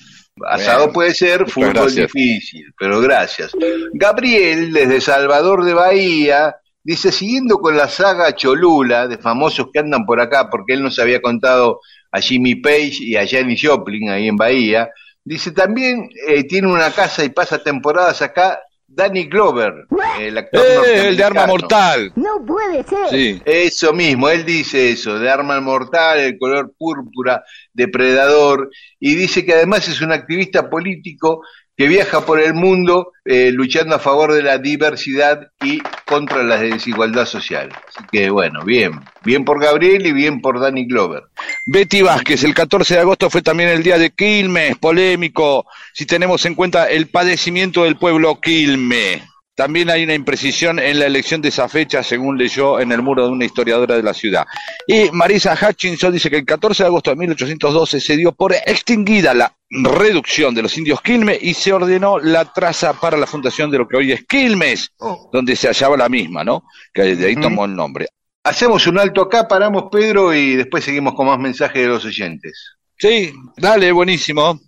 [0.49, 2.13] Asado Bueno, puede ser, fútbol gracias.
[2.13, 3.53] difícil, pero gracias.
[3.93, 10.05] Gabriel, desde Salvador de Bahía, dice, siguiendo con la saga Cholula, de famosos que andan
[10.05, 11.81] por acá, porque él nos había contado
[12.11, 14.91] a Jimmy Page y a Janis Joplin ahí en Bahía,
[15.25, 18.61] dice, también eh, tiene una casa y pasa temporadas acá,
[18.95, 19.87] Danny Glover,
[20.21, 22.13] el actor ¡Eh, el de arma mortal!
[22.15, 23.09] No puede ser.
[23.09, 23.43] Sí.
[23.47, 28.71] Eso mismo, él dice eso, de arma mortal, el color púrpura, depredador,
[29.01, 31.43] y dice que además es un activista político
[31.77, 36.59] que viaja por el mundo eh, luchando a favor de la diversidad y contra la
[36.59, 37.71] desigualdad social.
[37.89, 41.25] Así que bueno, bien, bien por Gabriel y bien por Danny Glover.
[41.67, 46.45] Betty Vázquez, el 14 de agosto fue también el día de Quilmes, polémico, si tenemos
[46.47, 49.32] en cuenta el padecimiento del pueblo Quilme.
[49.55, 53.27] También hay una imprecisión en la elección de esa fecha, según leyó en el muro
[53.27, 54.47] de una historiadora de la ciudad.
[54.87, 59.35] Y Marisa Hutchinson dice que el 14 de agosto de 1812 se dio por extinguida
[59.35, 63.79] la reducción de los indios Quilmes y se ordenó la traza para la fundación de
[63.79, 64.93] lo que hoy es Quilmes,
[65.31, 66.65] donde se hallaba la misma, ¿no?
[66.93, 68.09] Que de ahí tomó el nombre.
[68.45, 72.77] Hacemos un alto acá, paramos Pedro y después seguimos con más mensajes de los oyentes.
[72.99, 74.59] Sí, dale, buenísimo.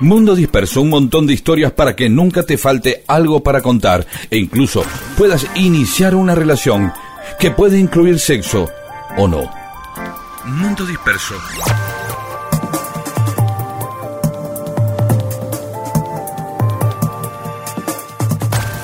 [0.00, 4.36] Mundo Disperso, un montón de historias para que nunca te falte algo para contar e
[4.36, 4.84] incluso
[5.16, 6.92] puedas iniciar una relación
[7.38, 8.68] que puede incluir sexo
[9.16, 9.50] o no.
[10.44, 11.34] Mundo Disperso.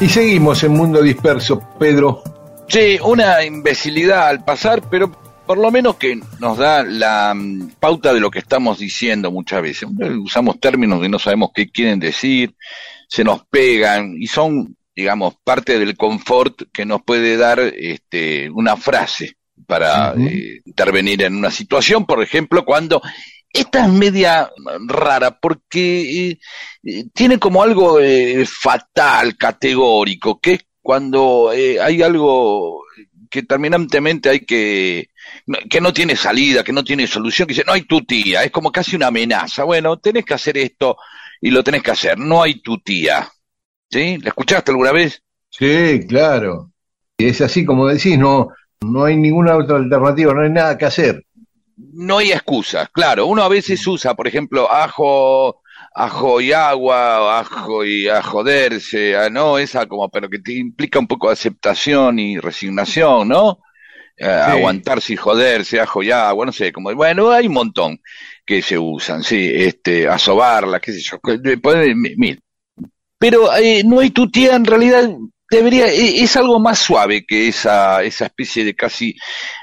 [0.00, 2.22] Y seguimos en Mundo Disperso, Pedro.
[2.68, 5.10] Sí, una imbecilidad al pasar, pero
[5.50, 9.60] por lo menos que nos da la mm, pauta de lo que estamos diciendo muchas
[9.60, 9.88] veces.
[10.22, 12.54] Usamos términos que no sabemos qué quieren decir,
[13.08, 18.76] se nos pegan y son, digamos, parte del confort que nos puede dar este, una
[18.76, 23.02] frase para eh, intervenir en una situación, por ejemplo, cuando
[23.52, 24.52] esta es media
[24.86, 26.38] rara porque eh,
[26.84, 32.84] eh, tiene como algo eh, fatal, categórico, que es cuando eh, hay algo
[33.30, 35.08] que terminantemente hay que
[35.68, 38.50] que no tiene salida, que no tiene solución, que dice, no hay tu tía, es
[38.50, 39.64] como casi una amenaza.
[39.64, 40.96] Bueno, tenés que hacer esto
[41.40, 43.28] y lo tenés que hacer, no hay tu tía.
[43.90, 44.18] ¿Sí?
[44.18, 45.22] ¿La escuchaste alguna vez?
[45.50, 46.70] Sí, claro.
[47.18, 48.48] Es así como decís, no,
[48.80, 51.24] no hay ninguna otra alternativa, no hay nada que hacer.
[51.76, 53.26] No hay excusas, claro.
[53.26, 55.60] Uno a veces usa, por ejemplo, ajo,
[55.94, 59.58] ajo y agua, ajo y a joderse, ¿no?
[59.58, 63.58] Esa como, pero que te implica un poco de aceptación y resignación, ¿no?
[64.22, 68.00] Eh, Aguantarse y joderse, ajo y agua, no sé, como, bueno, hay un montón
[68.44, 71.18] que se usan, sí, este, asobarla, qué sé yo,
[72.16, 72.38] mil.
[73.18, 75.10] Pero eh, no hay tu tía en realidad
[75.50, 79.16] debería e- es algo más suave que esa esa especie de casi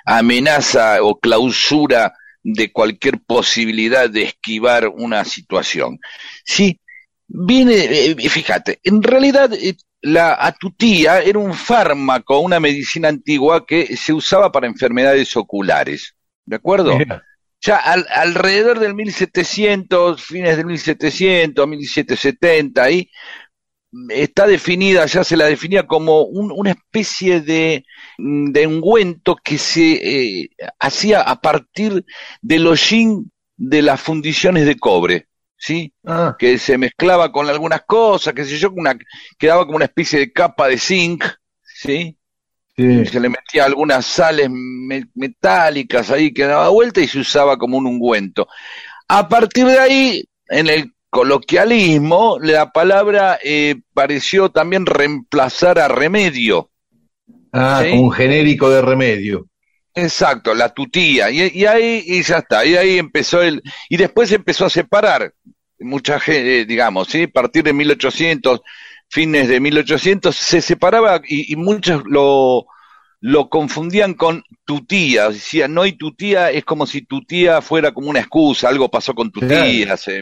[0.06, 6.00] amenaza o clausura de cualquier posibilidad de esquivar una situación.
[6.44, 6.80] Sí,
[7.28, 9.76] viene, eh, fíjate, en realidad eh,
[10.14, 16.16] la atutía era un fármaco, una medicina antigua que se usaba para enfermedades oculares.
[16.46, 16.92] ¿De acuerdo?
[17.62, 23.10] Ya al- alrededor del 1700, fines del 1700, 1770, ahí
[24.10, 27.84] está definida, ya se la definía como un- una especie de,
[28.18, 29.94] mm, de ungüento que se
[30.44, 30.50] eh,
[30.80, 32.06] hacía a partir
[32.42, 35.28] del hollín de las fundiciones de cobre,
[35.58, 35.94] ¿sí?
[36.06, 38.98] Ah, que se mezclaba con algunas cosas, qué sé yo, una,
[39.38, 41.24] quedaba como una especie de capa de zinc,
[41.64, 42.18] ¿sí?
[42.76, 43.06] sí.
[43.06, 47.78] se le metía algunas sales me- metálicas ahí que daba vuelta y se usaba como
[47.78, 48.48] un ungüento.
[49.08, 56.70] A partir de ahí, en el coloquialismo, la palabra eh, pareció también reemplazar a remedio.
[57.52, 57.92] Ah, Sí.
[57.98, 59.48] un genérico de remedio.
[59.98, 61.30] Exacto, la tutía.
[61.32, 63.62] Y, y ahí y ya está, y ahí empezó el...
[63.90, 65.34] Y después empezó a separar
[65.80, 67.24] mucha gente, digamos, ¿sí?
[67.24, 68.62] A partir de 1800,
[69.10, 72.68] fines de 1800, se separaba y, y muchos lo,
[73.22, 75.30] lo confundían con tu tía.
[75.30, 78.90] Decían, no, y tu tía es como si tu tía fuera como una excusa, algo
[78.92, 79.66] pasó con tu Claro.
[79.66, 80.22] tía, se,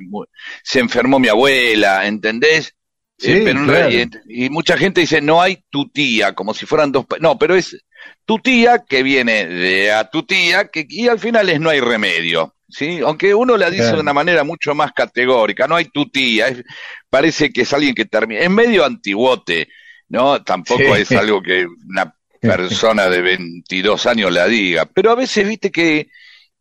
[0.63, 2.73] se enfermó mi abuela, ¿entendés?
[3.17, 3.89] Sí, Eh, pero claro.
[3.89, 7.05] realidad- y mucha gente dice, no hay tu tía, como si fueran dos...
[7.19, 7.77] No, pero es
[8.25, 11.79] tu tía que viene de a tu tía, que, y al final es no hay
[11.79, 12.99] remedio, ¿sí?
[13.03, 13.97] Aunque uno la dice Claro.
[13.97, 16.63] de una manera mucho más categórica, no hay tu tía, es-
[17.09, 19.67] parece que es alguien que termina, es medio antiguote,
[20.09, 20.43] ¿no?
[20.43, 21.01] Tampoco Sí.
[21.01, 26.09] es algo que una persona de 22 años la diga, pero a veces viste que,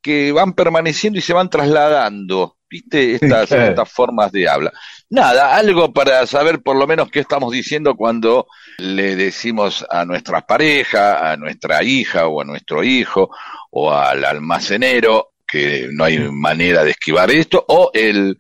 [0.01, 3.65] que van permaneciendo y se van trasladando, viste, estas, Claro.
[3.71, 4.73] estas formas de habla.
[5.11, 8.47] Nada, algo para saber por lo menos qué estamos diciendo cuando
[8.79, 13.31] le decimos a nuestra pareja, a nuestra hija o a nuestro hijo
[13.71, 18.37] o al almacenero que no hay manera de esquivar esto o el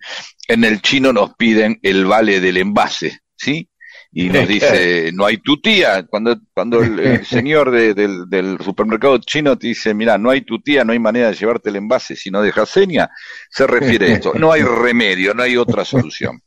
[0.49, 3.69] en el chino nos piden el vale del envase, ¿sí?
[4.17, 6.05] Y nos dice, no hay tu tía.
[6.07, 10.43] Cuando, cuando el, el señor de- del, del supermercado chino te dice, mira, no hay
[10.43, 13.09] tu tía, no hay manera de llevarte el envase si no dejas seña,
[13.51, 14.33] se refiere a esto.
[14.35, 16.41] No hay remedio, no hay otra solución.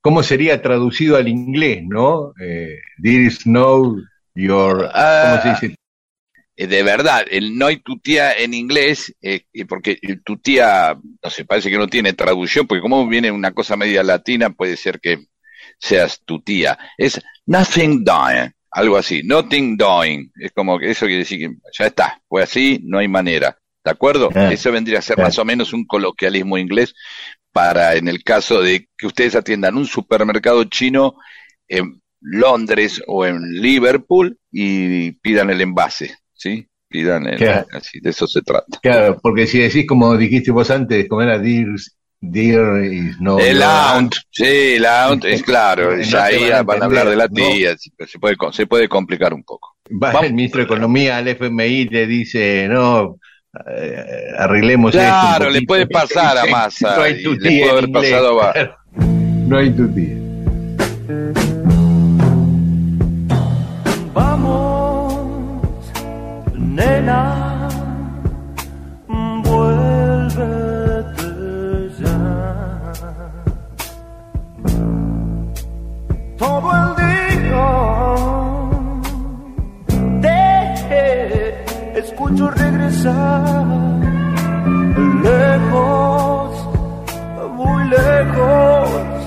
[0.00, 2.32] ¿Cómo sería traducido al inglés, no?
[2.40, 3.96] Eh, there is no
[4.34, 4.88] your...
[4.92, 5.60] Ah,
[6.66, 11.30] de verdad, el no hay tu tía en inglés, eh, y porque tu tía, no
[11.30, 14.98] sé, parece que no tiene traducción, porque como viene una cosa media latina, puede ser
[14.98, 15.26] que
[15.78, 16.76] seas tu tía.
[16.96, 20.32] Es nothing doing, algo así, nothing doing.
[20.34, 23.56] Es como que eso quiere decir que ya está, fue así, no hay manera.
[23.88, 24.28] ¿De acuerdo?
[24.34, 25.28] Ah, eso vendría a ser claro.
[25.28, 26.94] más o menos un coloquialismo inglés
[27.52, 31.14] para en el caso de que ustedes atiendan un supermercado chino
[31.66, 36.66] en Londres o en Liverpool y pidan el envase, ¿sí?
[36.88, 37.66] Pidan el, Claro.
[37.72, 38.78] así, de eso se trata.
[38.82, 41.74] Claro, porque si decís como dijiste vos antes, como era there,
[42.20, 43.38] there is no...
[43.38, 47.08] el aunt, sí, el aunt, es claro, No ya ahí van a van a hablar
[47.08, 47.34] de la ¿no?
[47.34, 49.76] tía, pero se puede, se puede complicar un poco.
[49.90, 50.24] Va Vamos.
[50.26, 53.16] el ministro de Economía al FMI le dice, no,
[53.66, 55.06] eh, arreglemos esto.
[55.06, 55.66] Claro, le poquito.
[55.68, 56.96] puede pasar a Massa.
[56.96, 58.12] No hay y tutía le puede haber inglés.
[58.12, 58.54] pasado a.
[58.94, 60.14] No hay tutía.
[64.12, 65.14] Vamos,
[66.54, 67.37] nena,
[82.28, 83.64] escucho regresar.
[85.22, 86.68] Lejos,
[87.56, 89.17] muy lejos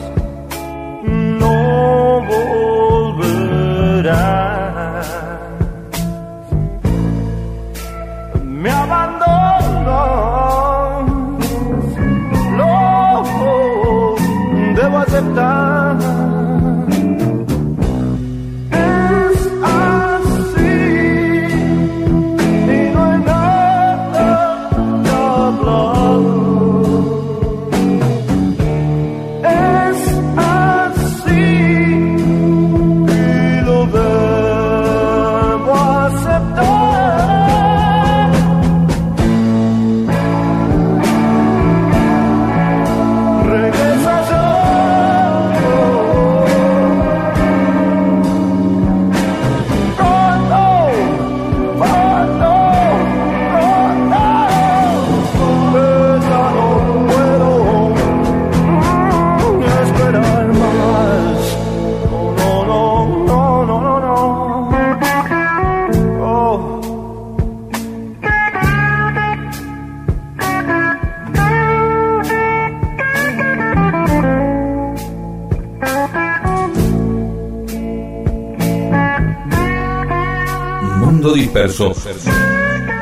[81.01, 81.93] Mundo Disperso.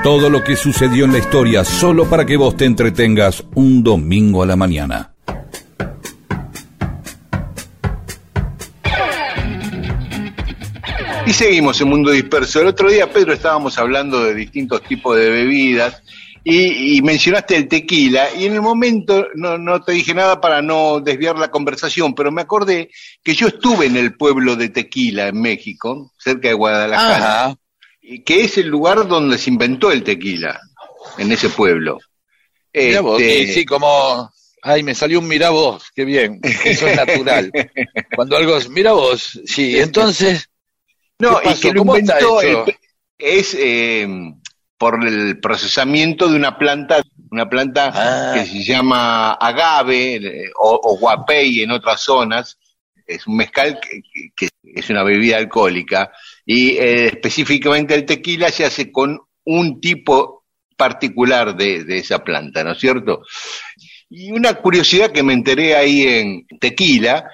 [0.03, 4.41] Todo lo que sucedió en la historia solo para que vos te entretengas un domingo
[4.41, 5.13] a la mañana.
[11.27, 12.61] Y seguimos en Mundo Disperso.
[12.61, 16.01] El otro día, Pedro, estábamos hablando de distintos tipos de bebidas
[16.43, 20.61] y, y mencionaste el tequila y en el momento no, no te dije nada para
[20.61, 22.89] no desviar la conversación, pero me acordé
[23.23, 27.58] que yo estuve en el pueblo de Tequila, en México, cerca de Guadalajara, Ajá.
[28.25, 30.59] Que es el lugar donde se inventó el tequila,
[31.17, 31.97] en ese pueblo.
[32.73, 34.31] Mirá vos, Este, y sí, como.
[34.61, 36.39] Ay, me salió un mirá vos, qué bien.
[36.43, 37.51] Eso es natural.
[38.15, 40.49] Cuando algo es mirá vos, sí, entonces.
[41.17, 42.75] No, ¿Qué y que lo ¿Cómo está inventó el-
[43.17, 44.07] es eh,
[44.77, 47.01] por el procesamiento de una planta,
[47.31, 48.33] una planta Ah.
[48.35, 52.57] que se llama agave o, o guapey en otras zonas.
[53.05, 53.79] Es un mezcal
[54.35, 56.11] que es una bebida alcohólica
[56.51, 60.45] y eh, específicamente el tequila se hace con un tipo
[60.75, 63.21] particular de, de esa planta, ¿no es cierto?
[64.09, 67.29] Y una curiosidad que me enteré ahí en Tequila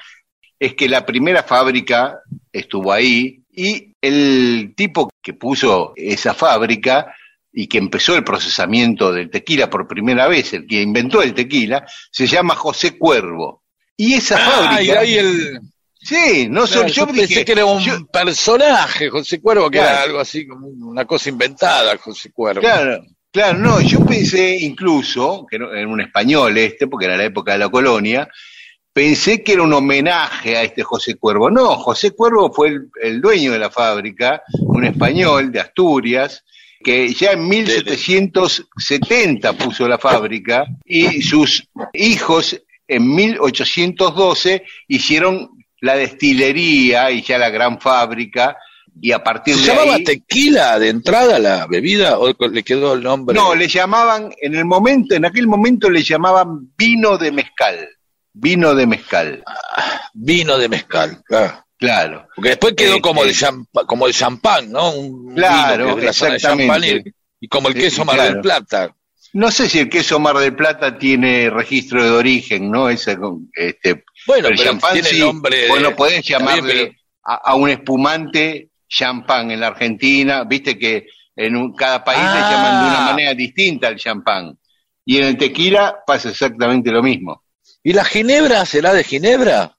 [0.60, 2.20] es que la primera fábrica
[2.52, 7.16] estuvo ahí y el tipo que puso esa fábrica
[7.54, 11.86] y que empezó el procesamiento del tequila por primera vez, el que inventó el tequila,
[12.12, 13.64] se llama José Cuervo.
[13.96, 15.00] Y esa Ah, y fábrica...
[15.00, 15.60] ahí el.
[16.08, 19.72] Sí, no solo Claro, yo, yo pensé dije, que era un yo- personaje, José Cuervo,
[19.72, 19.94] que Claro.
[19.94, 22.62] era algo así como una cosa inventada, José Cuervo.
[22.62, 27.54] Claro, claro, no, yo pensé incluso, que era un español este, porque era la época
[27.54, 28.30] de la colonia,
[28.94, 31.50] pensé que era un homenaje a este José Cuervo.
[31.50, 36.44] No, José Cuervo fue el, el dueño de la fábrica, un español de Asturias,
[36.84, 45.50] que ya en 1770 puso la fábrica y sus hijos en 1812 hicieron
[45.82, 48.58] la destilería y ya la gran fábrica
[49.02, 50.04] y a partir ¿Se de llamaba ahí...
[50.04, 53.36] tequila de entrada la bebida o le quedó el nombre?
[53.36, 57.90] No, le llamaban, en el momento, en aquel momento le llamaban vino de mezcal.
[58.38, 59.44] Vino de mezcal,
[60.14, 61.66] Vino de mezcal, claro.
[61.78, 62.28] claro.
[62.36, 64.92] Porque después quedó Este- como, el champa- como el champán, ¿no?
[64.92, 67.04] Un Claro, vino que de
[67.40, 68.32] y, y como el Sí, queso Mar claro.
[68.34, 68.96] del Plata.
[69.34, 72.90] No sé si el queso Mar del Plata tiene registro de origen, ¿no?
[72.90, 73.18] Ese,
[73.54, 76.94] este, Bueno, el pero champán tiene sí, nombre de- bueno, podés está bien, llamarle pero-
[77.24, 82.26] a, a un espumante champán en la Argentina, viste que en un- cada país le
[82.28, 82.50] Ah.
[82.52, 84.58] llaman de una manera distinta al champán.
[85.06, 87.44] Y en el tequila pasa exactamente lo mismo.
[87.84, 89.76] ¿Y la ginebra será de ginebra?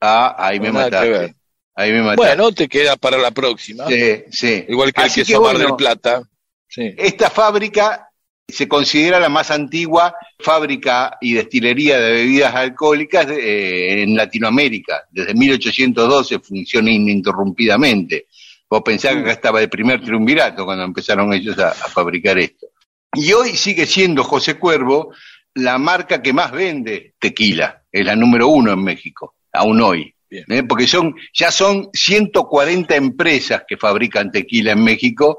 [0.00, 1.34] Ah, ahí me que mataste.
[1.74, 2.16] Ahí me mataste.
[2.36, 3.86] Bueno, te queda para la próxima.
[3.86, 4.64] Sí, sí.
[4.68, 6.22] Igual que Así el queso Mar bueno, del Plata.
[6.68, 6.94] Sí.
[6.98, 8.09] Esta fábrica
[8.50, 15.04] se considera la más antigua fábrica y destilería de bebidas alcohólicas eh, en Latinoamérica.
[15.10, 18.26] Desde 1812 funciona ininterrumpidamente.
[18.68, 22.68] Vos pensás que acá estaba el primer triunvirato cuando empezaron ellos a, a fabricar esto.
[23.14, 25.12] Y hoy sigue siendo José Cuervo
[25.54, 30.14] la marca que más vende tequila, es la número uno en México, aún hoy.
[30.30, 30.62] ¿eh?
[30.62, 35.38] Porque son, ya son 140 empresas que fabrican tequila en México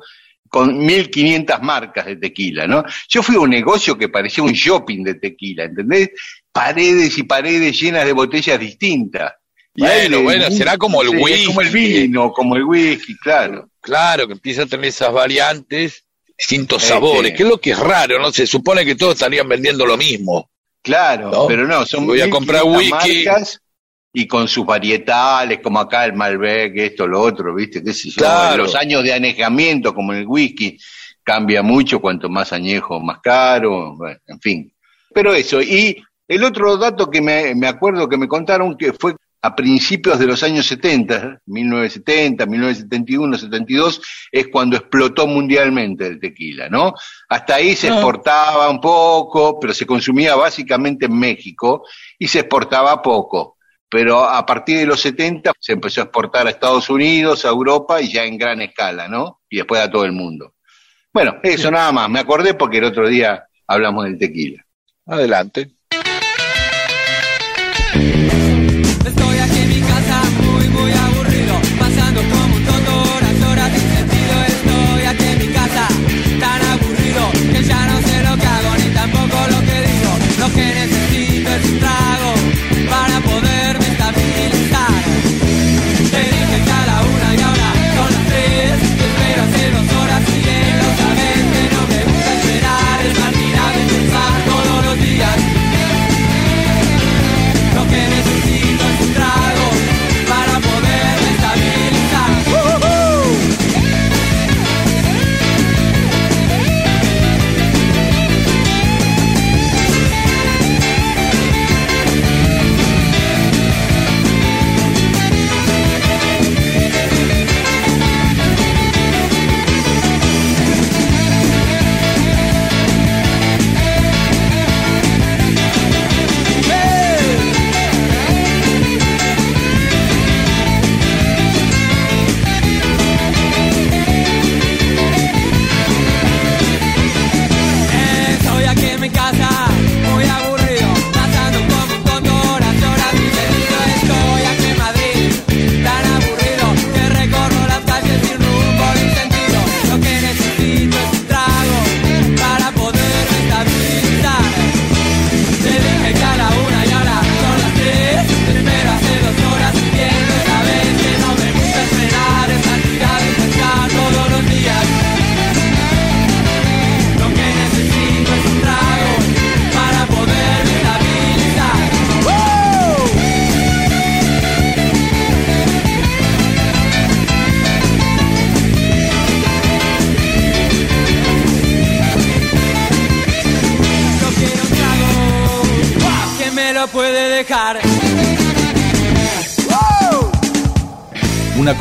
[0.52, 2.84] con 1.500 marcas de tequila, ¿no?
[3.10, 6.10] Yo fui a un negocio que parecía un shopping de tequila, ¿entendés?
[6.52, 9.32] Paredes y paredes llenas de botellas distintas.
[9.74, 11.46] Y Bueno, bueno, será como el sí, whisky.
[11.46, 13.70] Como el vino, como el whisky, claro.
[13.80, 16.04] Claro, que empieza a tener esas variantes,
[16.38, 16.94] distintos Este.
[16.96, 18.32] sabores, que es lo que es raro, ¿no?
[18.34, 20.52] Se supone que todos estarían vendiendo lo mismo.
[20.84, 21.48] Claro, ¿No?
[21.48, 23.26] pero no, son Voy a comprar 1500 whisky.
[23.26, 23.62] marcas
[24.14, 27.84] y con sus varietales, como acá el Malbec, esto, lo otro, ¿viste?
[27.84, 28.18] ¿Qué sé yo?
[28.18, 28.64] Claro.
[28.64, 30.78] Los años de anejamiento, como en el whisky,
[31.24, 34.74] cambia mucho, cuanto más añejo, más caro, bueno, en fin.
[35.14, 39.16] Pero eso, y el otro dato que me, me acuerdo que me contaron que fue
[39.44, 44.02] a principios de los años 70, 1970, 1971, 72,
[44.32, 46.94] es cuando explotó mundialmente el tequila, ¿no?
[47.28, 47.94] Hasta ahí se Ah.
[47.94, 51.84] exportaba un poco, pero se consumía básicamente en México
[52.20, 53.58] y se exportaba poco.
[53.92, 58.02] Pero a partir de los 70 se empezó a exportar a Estados Unidos, a Europa
[58.02, 59.42] y ya en gran escala, ¿no?
[59.50, 60.56] Y después a todo el mundo.
[61.12, 62.10] Bueno, eso nada más.
[62.10, 64.66] Me acordé porque el otro día hablamos del tequila.
[65.06, 65.72] Adelante.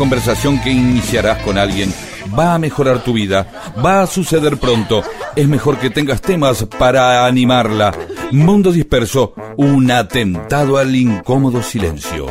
[0.00, 1.92] Conversación que iniciarás con alguien
[2.36, 3.46] va a mejorar tu vida,
[3.84, 5.02] va a suceder pronto.
[5.36, 7.94] Es mejor que tengas temas para animarla.
[8.32, 12.24] Mundo disperso, un atentado al incómodo silencio.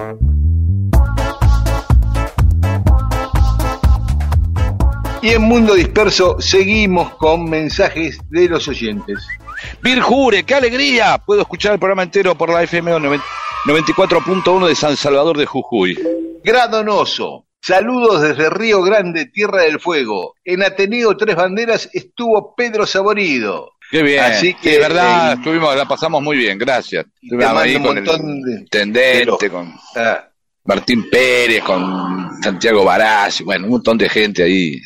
[5.21, 9.27] Y en Mundo Disperso seguimos con mensajes de los oyentes.
[9.83, 11.21] Virjure, qué alegría.
[11.23, 15.99] Puedo escuchar el programa entero por la FM 94.1 de San Salvador de Jujuy.
[16.43, 17.48] Gradonoso.
[17.61, 20.35] Saludos desde Río Grande, Tierra del Fuego.
[20.43, 23.73] En Ateneo Tres Banderas estuvo Pedro Saborido.
[23.91, 24.23] Qué bien.
[24.23, 27.05] Así que, de verdad, eh, estuvimos, la pasamos muy bien, gracias.
[27.21, 30.25] Estuvimos ahí un con el montón de- intendente, de los- con Ah,
[30.65, 34.79] Martín Pérez, con Santiago Barassi, bueno, un montón de gente ahí.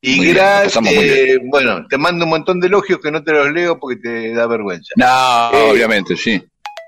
[0.00, 0.82] y gracias.
[0.82, 4.34] muy bueno, te mando un montón de elogios que no te los leo porque te
[4.34, 4.92] da vergüenza.
[4.96, 6.42] No, Eh, obviamente, sí.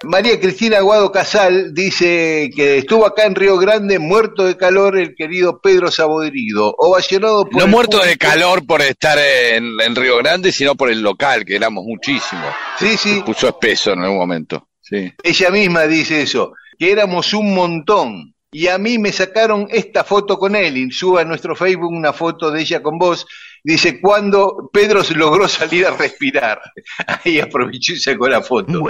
[0.05, 5.15] María Cristina Aguado Casal dice que estuvo acá en Río Grande muerto de calor el
[5.15, 10.53] querido Pedro Saborido, ovacionado por No muerto de calor por estar en, en Río Grande,
[10.53, 12.55] sino por el local, que éramos muchísimos.
[12.79, 14.69] Sí, sí, Puso espeso en algún momento.
[14.81, 15.13] Sí.
[15.23, 18.35] ella misma dice eso, que éramos un montón.
[18.53, 22.13] Y a mí me sacaron esta foto con él, y suba a nuestro Facebook una
[22.13, 23.27] foto de ella con vos.
[23.67, 26.61] Dice, cuando Pedro se logró salir a respirar.
[27.25, 28.83] Ahí aprovechó y sacó la foto.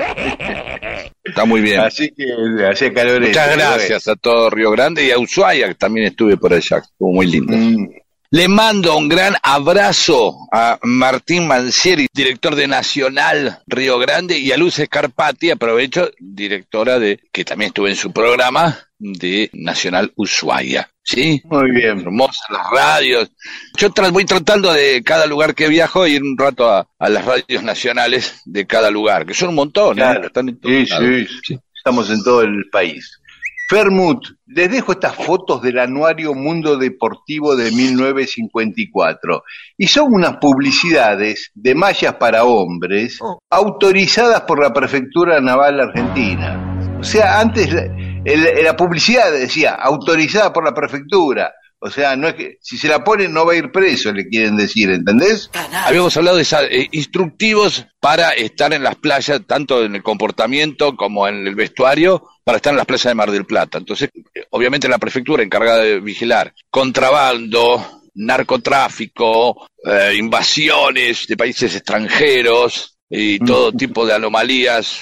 [1.25, 1.79] Está muy bien.
[1.81, 2.25] Así que
[2.67, 3.21] hacía calor.
[3.21, 6.79] Muchas gracias a todo Río Grande y a Ushuaia, que también estuve por allá.
[6.79, 7.57] Estuvo muy lindo.
[7.57, 7.89] Mm.
[8.31, 14.57] Le mando un gran abrazo a Martín Mancieri, director de Nacional Río Grande, y a
[14.57, 20.91] Luz Escarpati, aprovecho, directora de, que también estuve en su programa, de Nacional Ushuaia.
[21.07, 21.43] ¿Sí?
[21.45, 22.01] Muy bien.
[22.01, 23.31] Hermosas las radios.
[23.77, 27.25] Yo tra- voy tratando de cada lugar que viajo ir un rato a, a las
[27.27, 30.03] radios nacionales de cada lugar, que son un montón, ¿eh?
[30.03, 30.27] Claro.
[30.27, 33.21] Están en todos Sí, sí, Estamos en todo el país.
[33.69, 39.43] Fermut, les dejo estas fotos del anuario Mundo Deportivo de 1954.
[39.79, 43.19] Y son unas publicidades de mallas para hombres
[43.51, 46.74] autorizadas por la Prefectura Naval Argentina.
[47.05, 47.83] O sea, antes la,
[48.25, 51.53] el- la publicidad decía autorizada por la Prefectura.
[51.87, 54.27] O sea, no es que si se la ponen no va a ir preso, le
[54.27, 55.51] quieren decir, ¿entendés?
[55.87, 60.97] Habíamos hablado de esa- eh, instructivos para estar en las playas, tanto en el comportamiento
[60.97, 63.77] como en el vestuario, para estar en las playas de Mar del Plata.
[63.77, 72.97] Entonces, eh, obviamente la prefectura encargada de vigilar contrabando, narcotráfico, eh, invasiones de países extranjeros
[73.11, 75.01] y todo tipo de anomalías,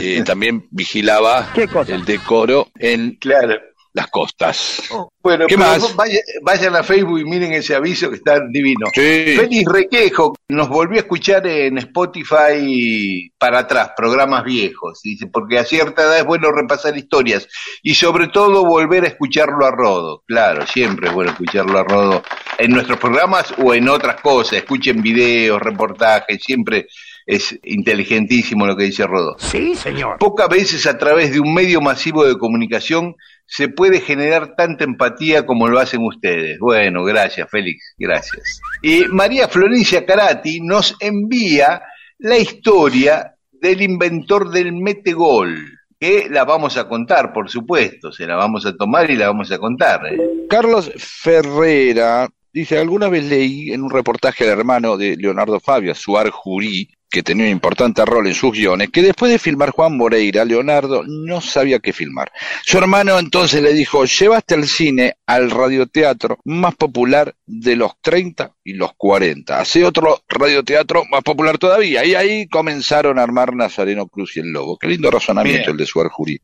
[0.00, 1.48] eh, también vigilaba
[1.88, 3.54] el decoro en Claro.
[3.92, 4.82] las costas.
[5.22, 5.94] Bueno, ¿Qué más?
[6.42, 8.86] vayan a Facebook y miren ese aviso que está divino.
[8.92, 9.36] Sí.
[9.36, 15.64] Félix Requejo nos volvió a escuchar en Spotify para atrás, programas viejos, dice, porque a
[15.64, 17.46] cierta edad es bueno repasar historias
[17.82, 20.22] y sobre todo volver a escucharlo a Rodo.
[20.26, 22.22] Claro, siempre es bueno escucharlo a Rodo
[22.58, 26.86] en nuestros programas o en otras cosas, escuchen videos, reportajes, siempre
[27.26, 29.36] es inteligentísimo lo que dice Rodo.
[29.38, 30.18] Sí, señor.
[30.18, 33.14] Pocas veces a través de un medio masivo de comunicación
[33.46, 36.58] se puede generar tanta empatía como lo hacen ustedes.
[36.58, 38.60] Bueno, gracias, Félix, gracias.
[38.82, 41.82] Y María Florencia Carati nos envía
[42.18, 45.56] la historia del inventor del metegol,
[45.98, 49.50] que la vamos a contar, por supuesto, se la vamos a tomar y la vamos
[49.52, 50.06] a contar.
[50.06, 50.18] ¿eh?
[50.48, 56.30] Carlos Ferrera dice, alguna vez leí en un reportaje del hermano de Leonardo Fabio, Suar
[56.30, 60.44] Jurí, que tenía un importante rol en sus guiones, que después de filmar Juan Moreira,
[60.44, 62.32] Leonardo no sabía qué filmar.
[62.64, 68.50] Su hermano entonces le dijo, llevaste al cine al radioteatro más popular de los 30
[68.64, 69.60] y los 40.
[69.60, 72.04] Hace otro radioteatro más popular todavía.
[72.04, 74.76] Y ahí comenzaron a armar Nazareno Cruz y el Lobo.
[74.76, 75.70] Qué lindo razonamiento Bien.
[75.70, 76.40] el de Suar Jurí.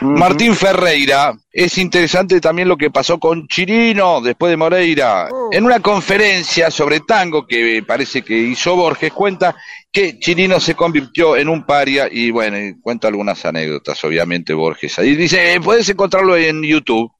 [0.00, 5.28] Martín Ferreira, es interesante también lo que pasó con Chirino después de Moreira.
[5.50, 9.56] En una conferencia sobre tango que parece que hizo Borges, cuenta
[9.94, 14.98] que Chirino se convirtió en un paria y bueno, y cuenta algunas anécdotas, obviamente Borges.
[14.98, 17.12] Ahí dice, eh, puedes encontrarlo en YouTube.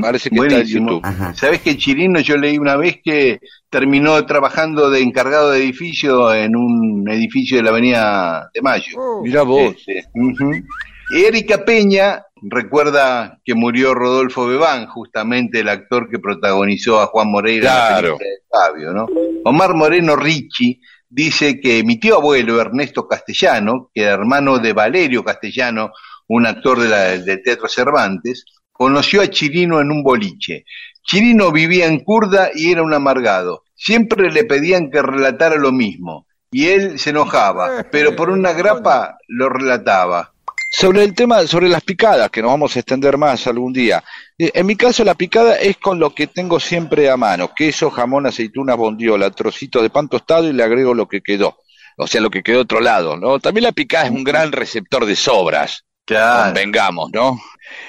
[0.00, 0.90] Parece que está en buenísimo.
[1.02, 1.34] YouTube.
[1.36, 6.54] Sabés que Chirino yo leí una vez que terminó trabajando de encargado de edificio en
[6.54, 8.96] un edificio de la Avenida de Mayo.
[9.24, 9.74] Mira vos.
[9.84, 10.04] Este.
[11.14, 17.70] Erika Peña recuerda que murió Rodolfo Bebán, justamente el actor que protagonizó a Juan Moreira
[17.70, 18.16] en la Claro.
[18.18, 19.06] de Fabio, ¿no?
[19.44, 20.80] Omar Moreno Ricci
[21.14, 25.92] dice que mi tío abuelo, Ernesto Castellano, que era hermano de Valerio Castellano,
[26.26, 30.64] un actor de del Teatro Cervantes, conoció a Chirino en un boliche.
[31.04, 33.62] Chirino vivía en Curda y era un amargado.
[33.74, 36.26] Siempre le pedían que relatara lo mismo.
[36.50, 40.33] Y él se enojaba, pero por una grapa lo relataba.
[40.76, 44.02] Sobre el tema, sobre las picadas, que nos vamos a extender más algún día.
[44.36, 47.90] Eh, En mi caso, la picada es con lo que tengo siempre a mano: queso,
[47.90, 51.58] jamón, aceitunas, bondiola, trocitos de pan tostado y le agrego lo que quedó.
[51.96, 53.38] O sea, lo que quedó otro lado, ¿no?
[53.38, 55.84] También la picada es un gran receptor de sobras.
[56.04, 56.52] Claro.
[56.52, 57.40] Convengamos, ¿no?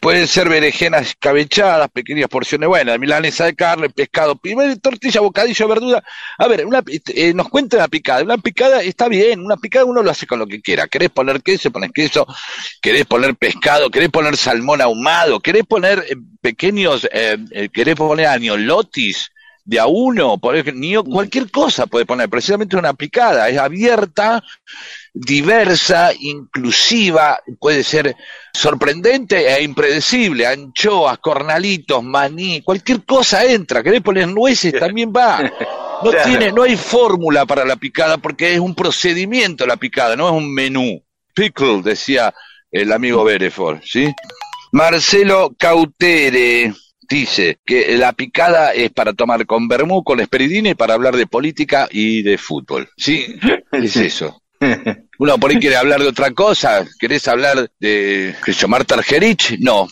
[0.02, 6.04] Pueden ser berenjenas escabechadas, pequeñas porciones buenas, milanesa de carne, pescado, primer tortilla, bocadillo, verdura.
[6.38, 8.24] A ver, una, eh, nos cuenta la picada.
[8.24, 10.88] Una picada está bien, una picada uno lo hace con lo que quiera.
[10.88, 11.72] ¿Querés poner queso?
[11.72, 12.26] Pones queso.
[12.82, 13.90] ¿Querés poner pescado?
[13.90, 15.42] ¿Querés poner salmón ahumado?
[15.42, 19.30] ¿Querés poner eh, pequeños, eh, eh, querés poner añolotis?
[19.66, 24.44] De a uno, por ejemplo, cualquier cosa puede poner, precisamente una picada, es abierta,
[25.12, 28.16] diversa, inclusiva, puede ser
[28.54, 35.52] sorprendente e impredecible, anchoas, cornalitos, maní, cualquier cosa entra, querés poner nueces, también va.
[36.04, 40.28] No tiene, no hay fórmula para la picada porque es un procedimiento la picada, no
[40.28, 41.02] es un menú.
[41.34, 42.34] Pickle, decía
[42.72, 44.14] el amigo Bereford, ¿sí?
[44.72, 46.74] Marcelo Cautere
[47.08, 51.28] dice que la picada es para tomar con vermú, con esperidina y para hablar de
[51.28, 52.90] política y de fútbol.
[52.98, 53.36] Sí,
[53.72, 54.42] es eso.
[55.20, 58.36] Uno por ahí quiere hablar de otra cosa, ¿querés hablar de
[58.68, 59.58] Marta Argerich?
[59.60, 59.88] No.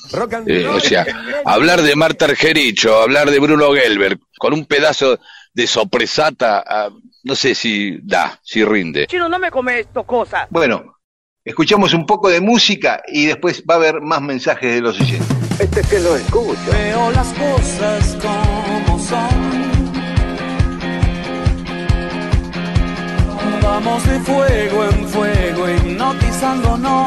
[0.48, 1.06] Eh, o sea,
[1.46, 5.20] hablar de Marta Argerich o hablar de Bruno Gelber con un pedazo
[5.54, 6.90] de sopresata, ah,
[7.24, 9.08] no sé si da, si rinde.
[9.08, 10.48] Chino, no me come esto cosas.
[10.50, 10.98] Bueno,
[11.44, 15.43] escuchamos un poco de música y después va a haber más mensajes de los oyentes.
[15.60, 16.72] Este es que lo escucha.
[16.72, 19.74] Veo las cosas como son.
[23.62, 26.98] Vamos de fuego en fuego, hipnotizándonos.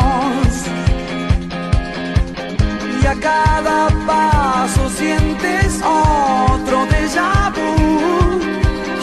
[3.02, 7.76] Y a cada paso sientes otro déjà vu.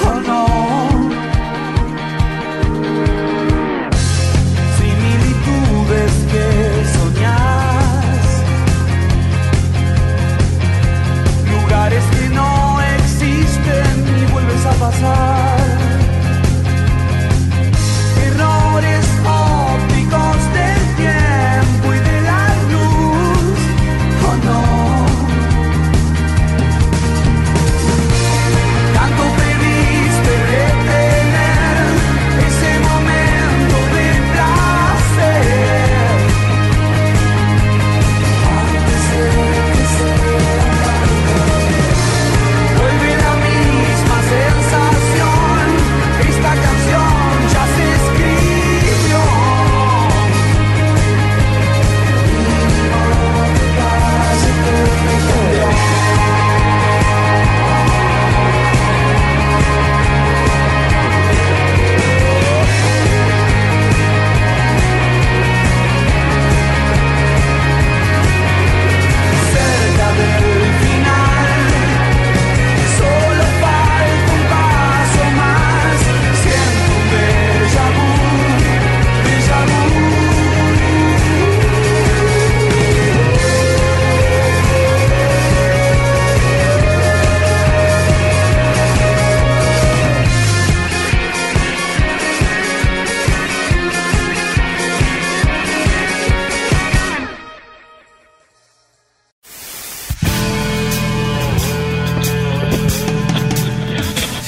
[0.06, 0.93] Oh no.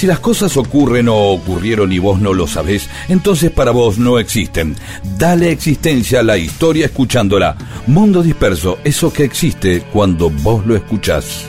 [0.05, 4.19] Si las cosas ocurren o ocurrieron y vos no lo sabés, entonces para vos no
[4.19, 4.75] existen.
[5.17, 7.57] Dale existencia a la historia escuchándola.
[7.87, 11.47] Mundo disperso, eso que existe cuando vos lo escuchás.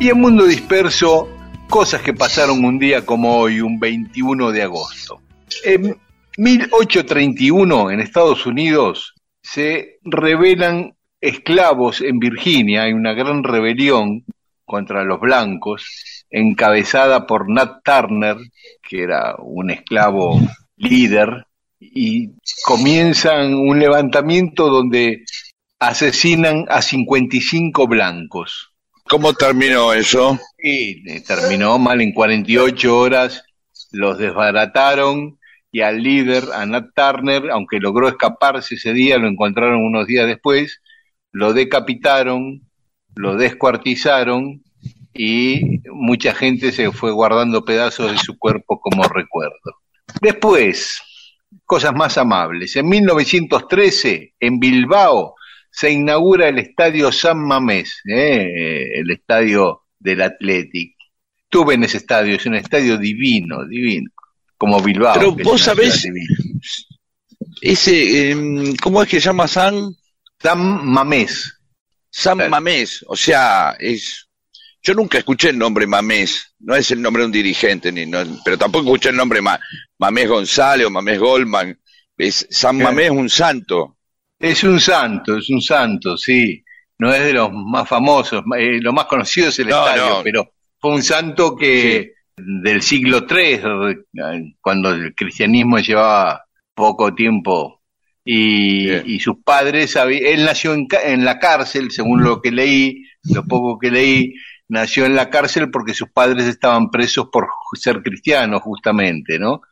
[0.00, 1.28] Y en Mundo Disperso,
[1.68, 5.20] cosas que pasaron un día como hoy, un 21 de agosto.
[5.66, 5.98] En
[6.38, 9.12] 1831, en Estados Unidos,
[9.52, 12.82] se rebelan esclavos en Virginia.
[12.82, 14.24] Hay una gran rebelión
[14.64, 18.36] contra los blancos, encabezada por Nat Turner,
[18.82, 20.38] que era un esclavo
[20.76, 21.46] líder,
[21.80, 22.32] y
[22.64, 25.24] comienzan un levantamiento donde
[25.78, 28.74] asesinan a 55 blancos.
[29.04, 30.38] ¿Cómo terminó eso?
[30.58, 33.42] Y terminó mal en 48 horas,
[33.92, 35.38] los desbarataron
[35.70, 40.26] y al líder, a Nat Turner, aunque logró escaparse ese día, lo encontraron unos días
[40.26, 40.80] después,
[41.32, 42.62] lo decapitaron,
[43.14, 44.62] lo descuartizaron
[45.12, 49.76] y mucha gente se fue guardando pedazos de su cuerpo como recuerdo.
[50.22, 51.02] Después,
[51.64, 52.76] cosas más amables.
[52.76, 55.34] En 1913, en Bilbao,
[55.70, 58.88] se inaugura el estadio San Mamés, ¿eh?
[58.94, 60.96] el estadio del Athletic.
[61.44, 64.10] Estuve en ese estadio, es un estadio divino, divino,
[64.58, 65.14] como Bilbao.
[65.14, 66.04] Pero es vos sabés-.
[67.60, 69.94] Ese, em, ¿cómo es que se llama San?
[70.40, 71.60] San Mamés.
[72.10, 72.50] San Claro.
[72.50, 73.04] Mamés.
[73.08, 74.26] O sea, es.
[74.82, 76.54] Yo nunca escuché el nombre Mamés.
[76.60, 79.58] No es el nombre de un dirigente, ni no- pero tampoco escuché el nombre Ma-
[79.98, 81.78] Mamés González o Mamés Goldman.
[82.16, 82.90] Es San Claro.
[82.92, 83.96] Mamés, un santo.
[84.38, 86.64] Es un santo, es un santo, sí.
[86.98, 90.22] No es de los más famosos, eh, lo más conocido es el No, estadio, no.
[90.22, 94.04] pero fue un santo que del siglo III,
[94.60, 97.78] cuando el cristianismo llevaba poco tiempo,
[98.24, 103.42] y, y sus padres, él nació en, en la cárcel, según lo que leí, lo
[103.44, 104.34] poco que leí,
[104.68, 109.62] nació en la cárcel porque sus padres estaban presos por ser cristianos, justamente, ¿no?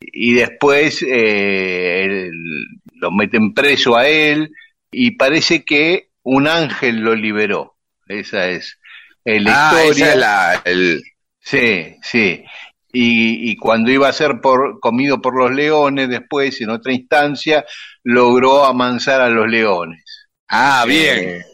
[0.00, 2.30] Y después eh, él-
[2.94, 4.50] lo meten preso a él
[4.92, 7.76] y parece que un ángel lo liberó.
[8.06, 8.78] Esa es
[9.24, 10.04] eh, la ah, historia.
[10.06, 10.62] esa es la.
[10.64, 11.02] El,
[11.44, 12.42] Sí, sí.
[12.92, 17.64] Y, y cuando iba a ser por, comido por los leones, después, en otra instancia,
[18.02, 20.04] logró amansar a los leones.
[20.48, 21.18] ah, bien.
[21.18, 21.44] Eh,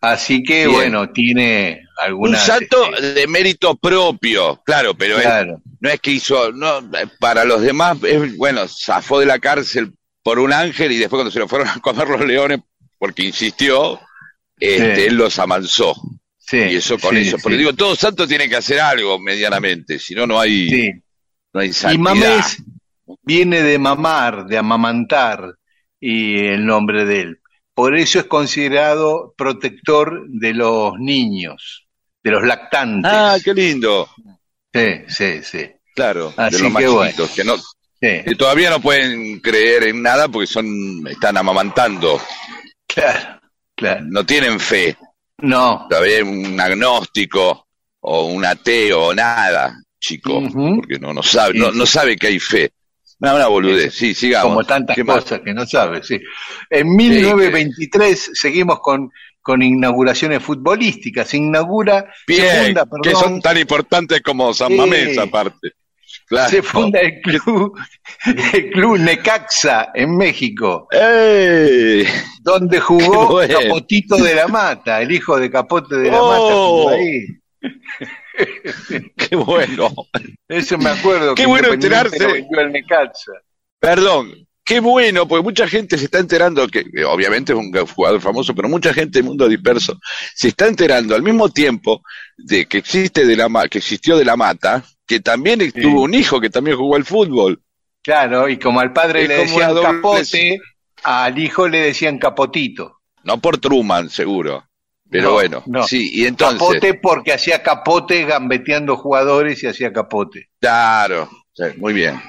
[0.00, 0.72] así que, Bien.
[0.72, 2.46] bueno, tiene un algunas...
[2.46, 6.80] santo este, de mérito propio, claro, pero él claro, no es que hizo, no,
[7.18, 9.92] para los demás, es, bueno, zafó de la cárcel
[10.22, 12.60] por un ángel y después cuando se lo fueron a comer los leones,
[12.98, 14.00] porque insistió,
[14.58, 15.02] este, Sí.
[15.08, 15.94] él los amansó.
[16.46, 17.38] Sí, y eso con sí, eso.
[17.38, 20.90] sí, Pero digo, todo santo tiene que hacer algo medianamente, si no, no hay, sí.
[21.52, 21.98] no hay Y santidad.
[21.98, 22.62] mamés
[23.22, 25.54] viene de mamar, de amamantar,
[26.00, 27.40] y el nombre de él.
[27.74, 31.86] por eso es considerado protector de los niños,
[32.22, 33.12] de los lactantes.
[33.12, 34.08] Ah, qué lindo.
[34.72, 35.70] Sí, sí, sí.
[35.94, 37.10] Claro, Así de los más que bueno.
[37.12, 37.56] chiquitos, que no,
[38.00, 38.24] sí.
[38.24, 42.20] que todavía no pueden creer en nada porque son, están amamantando,
[42.86, 43.40] Claro,
[43.76, 44.06] claro.
[44.08, 44.96] no tienen fe.
[45.38, 47.66] No, Todavía un agnóstico
[48.00, 51.78] o un ateo o nada, chico, porque no, no sabe, Sí, no, sí.
[51.78, 52.70] no sabe que hay fe.
[53.20, 54.50] Una, una boludez, sí, sigamos.
[54.50, 56.20] como tantas cosas que no sabes, sí.
[56.68, 59.10] En 1923 seguimos con,
[59.40, 61.28] con inauguraciones futbolísticas.
[61.28, 64.76] Se inaugura, se Bien, que son tan importantes como San Sí.
[64.76, 65.72] Mamés aparte.
[66.26, 66.48] Claro.
[66.48, 67.78] se funda el club,
[68.54, 72.06] el club Necaxa en México, ¡Ey!
[72.44, 73.58] Donde jugó bueno.
[73.60, 76.28] Capotito de la Mata, el hijo de Capote de la Oh.
[76.30, 76.54] Mata.
[76.54, 77.26] jugó ahí.
[79.16, 79.90] ¡Qué bueno!
[80.48, 81.34] Eso me acuerdo.
[81.34, 82.46] Qué que bueno enterarse.
[83.80, 84.32] Perdón,
[84.64, 88.68] qué bueno, porque mucha gente se está enterando, que obviamente es un jugador famoso, pero
[88.68, 89.98] mucha gente del mundo disperso
[90.34, 92.02] se está enterando al mismo tiempo
[92.36, 96.40] de que existe de la que existió de la mata, que también tuvo un hijo
[96.40, 97.60] que también jugó al fútbol.
[98.02, 100.60] Claro, y como al padre Es le decían doble- Capote,
[101.04, 103.00] al hijo le decían Capotito.
[103.24, 104.64] No por Truman, seguro.
[105.10, 105.86] Pero No, bueno, no.
[105.86, 110.48] sí, y entonces, Capote porque hacía capote gambeteando jugadores y hacía capote.
[110.60, 112.20] claro, sí, muy bien.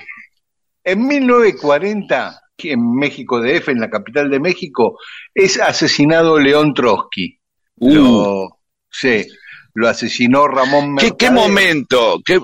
[0.84, 4.99] En 1940, que en México DF, en la capital de México,
[5.34, 7.39] es asesinado León Trotsky.
[7.78, 7.93] Uh.
[7.93, 8.59] Lo,
[8.89, 9.26] sí,
[9.73, 11.34] lo asesinó Ramón ¿Qué, qué Mercader.
[11.34, 12.39] momento, qué,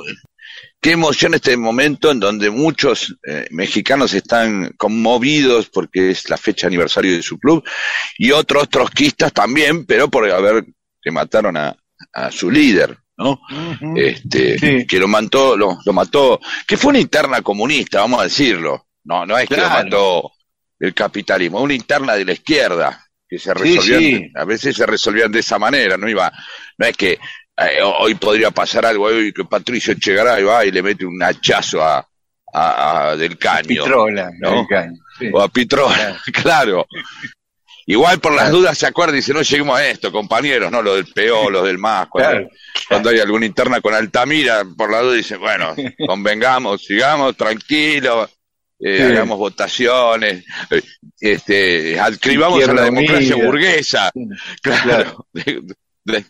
[0.81, 6.67] qué emoción este momento en donde muchos eh, mexicanos están conmovidos porque es la fecha
[6.67, 7.63] aniversario de su club
[8.17, 10.65] y otros trotskistas también, pero por haber
[11.01, 11.75] que mataron a,
[12.13, 13.39] a su líder, ¿no?
[13.95, 14.87] Este, Sí.
[14.87, 18.87] que lo mató, lo, lo mató, que fue una interna comunista, vamos a decirlo.
[19.03, 20.31] No, no es que lo mató
[20.79, 24.31] el capitalismo, una interna de la izquierda que se Sí, resolvían, sí.
[24.35, 26.31] a veces se resolvían de esa manera, no iba,
[26.77, 27.17] no es que
[27.57, 31.83] eh, hoy podría pasar algo hoy que Patricio Echegaray va y le mete un hachazo
[31.83, 32.07] a,
[32.53, 34.31] a- a del caño Pitrola,
[34.69, 35.29] caño, sí.
[35.31, 36.85] o a Pitrola, claro.
[37.87, 40.95] Igual por las dudas se acuerda y dice, no lleguemos a esto, compañeros, no lo
[40.95, 42.49] del PO, lo del MAS, cuando, Claro.
[42.87, 45.73] cuando hay alguna interna con Altamira, por la duda dice, bueno,
[46.07, 48.29] convengamos, sigamos tranquilos,
[48.79, 49.03] eh, Sí.
[49.03, 50.81] hagamos votaciones, eh,
[51.19, 54.11] este, adscribamos a la democracia burguesa.
[54.61, 54.83] Claro.
[54.83, 55.27] Claro.
[55.33, 55.61] De-
[56.05, 56.25] de-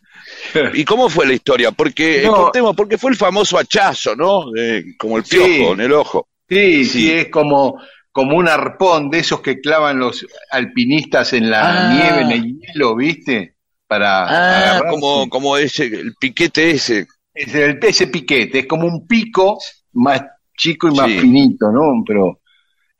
[0.73, 1.71] ¿Y cómo fue la historia?
[1.71, 2.33] Porque, No.
[2.33, 4.45] contemos, porque fue el famoso hachazo, ¿no?
[4.57, 5.37] Eh, como el Sí.
[5.37, 6.27] piojo en el ojo.
[6.49, 7.11] Sí, sí, Sí.
[7.11, 7.79] es como,
[8.11, 11.93] como un arpón de esos que clavan los alpinistas en la Ah.
[11.93, 13.55] nieve, en el hielo, ¿viste?
[13.87, 17.07] Para Ah, como, como ese, el piquete ese.
[17.33, 19.57] Es el, ese piquete, es como un pico
[19.93, 20.21] más
[20.57, 21.19] chico y más Sí.
[21.19, 22.03] finito, ¿no?
[22.05, 22.39] Pero,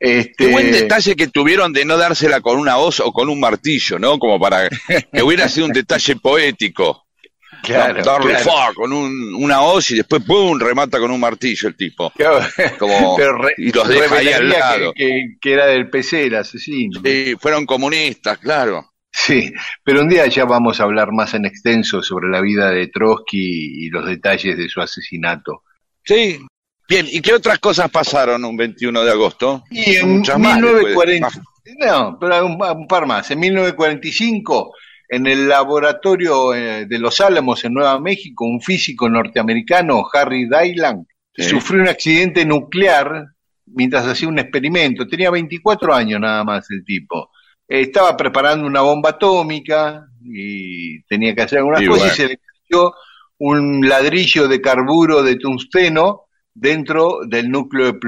[0.00, 3.38] este, Qué buen detalle que tuvieron de no dársela con una hoz o con un
[3.38, 4.18] martillo, ¿no?
[4.18, 7.06] Como para que hubiera sido un detalle poético.
[7.62, 8.02] Claro.
[8.02, 8.44] Darle claro.
[8.44, 10.58] fa con un, una hoz y después ¡pum!
[10.58, 12.10] remata con un martillo el tipo.
[12.16, 12.40] Claro.
[12.78, 14.92] Como, Pero re- y los deja ahí al lado.
[14.94, 17.00] Que, que- que era del PC el asesino.
[17.04, 18.88] Sí, fueron comunistas, claro.
[19.14, 19.52] Sí,
[19.84, 23.84] pero un día ya vamos a hablar más en extenso sobre la vida de Trotsky
[23.86, 25.64] y los detalles de su asesinato.
[26.02, 26.40] Sí.
[26.88, 29.64] Bien, ¿y qué otras cosas pasaron un 21 de agosto?
[29.70, 31.46] Y en Muchas más, 1940, después.
[31.78, 33.30] no, pero un, un par más.
[33.30, 34.74] En 1945,
[35.14, 41.06] en el laboratorio eh, de Los Álamos en Nueva México, un físico norteamericano, Harry Dylan,
[41.34, 41.44] Sí.
[41.44, 43.26] sufrió un accidente nuclear
[43.66, 45.06] mientras hacía un experimento.
[45.06, 47.30] Tenía 24 años nada más el tipo.
[47.68, 52.12] Eh, estaba preparando una bomba atómica y tenía que hacer algunas Y cosas bueno.
[52.14, 52.92] y se le cayó
[53.38, 56.22] un ladrillo de carburo de tungsteno
[56.54, 57.98] dentro del núcleo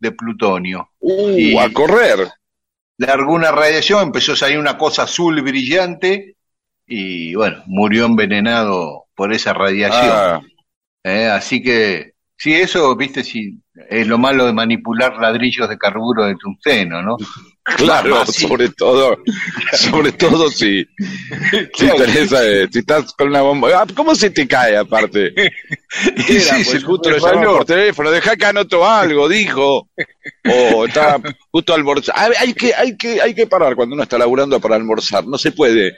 [0.00, 0.90] de, plutonio.
[1.00, 2.28] Uh, Y- a correr.
[2.98, 6.36] Largó una radiación, empezó a salir una cosa azul brillante
[6.86, 10.10] y bueno, murió envenenado por esa radiación.
[10.12, 10.40] Ah,
[11.02, 11.26] ¿eh?
[11.26, 13.58] Así que, sí, eso, viste, sí,
[13.88, 17.16] es lo malo de manipular ladrillos de carburo de tungsteno, ¿no?
[17.64, 18.46] claro, sí.
[18.46, 19.16] sobre todo,
[19.72, 20.86] sobre todo si,
[21.74, 23.70] si, eh, si estás con una bomba.
[23.74, 25.32] Ah, ¿Cómo se te cae aparte?
[26.28, 29.88] Y Era, sí, pues, justo lo llamaron por teléfono, dejá que anoto algo, dijo.
[30.44, 31.20] O estaba
[31.52, 32.20] justo almorzando.
[32.20, 35.24] Ah, Hay que, hay que, hay que parar cuando uno está laburando para almorzar.
[35.24, 35.94] No se puede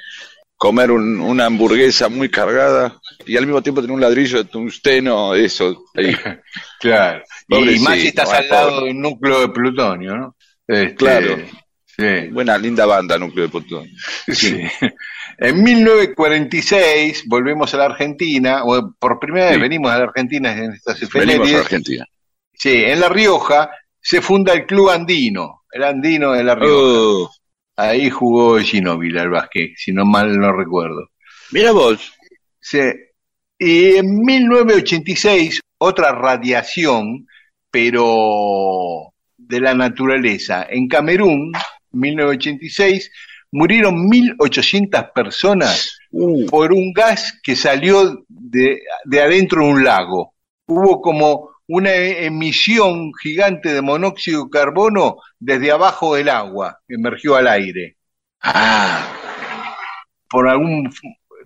[0.57, 5.35] comer un- una hamburguesa muy cargada y al mismo tiempo tener un ladrillo de tungsteno,
[5.35, 5.85] eso.
[5.95, 6.15] ahí.
[6.81, 7.23] Claro.
[7.49, 10.37] Y más si estás ah, al lado de un núcleo de plutonio, ¿no?
[10.67, 11.37] Este, Claro.
[11.87, 12.29] Sí.
[12.31, 13.89] Buena, linda banda, núcleo de Plutón.
[14.31, 14.61] Sí.
[15.39, 20.73] En 1946 volvemos a la Argentina, o por primera vez venimos a la Argentina en
[20.73, 21.61] estas Venimos a efemérides.
[21.61, 22.07] Argentina.
[22.53, 26.75] Sí, en La Rioja se funda el Club Andino, el Andino de La Rioja.
[26.75, 27.31] Oh,
[27.77, 31.11] Ahí jugó Ginóbili al básquet, si no mal no recuerdo.
[31.53, 32.13] Mira vos.
[32.61, 32.81] Sí.
[33.59, 37.27] Y en 1986, otra radiación,
[37.71, 40.67] pero de la naturaleza.
[40.69, 41.53] En Camerún,
[41.93, 43.11] 1986,
[43.53, 50.35] murieron 1.800 personas Uh, por un gas que salió de, de adentro de un lago.
[50.67, 56.95] Hubo como una e- emisión gigante de monóxido de carbono desde abajo del agua, que
[56.95, 57.97] emergió al aire.
[58.43, 59.13] ah,
[60.29, 60.93] por algún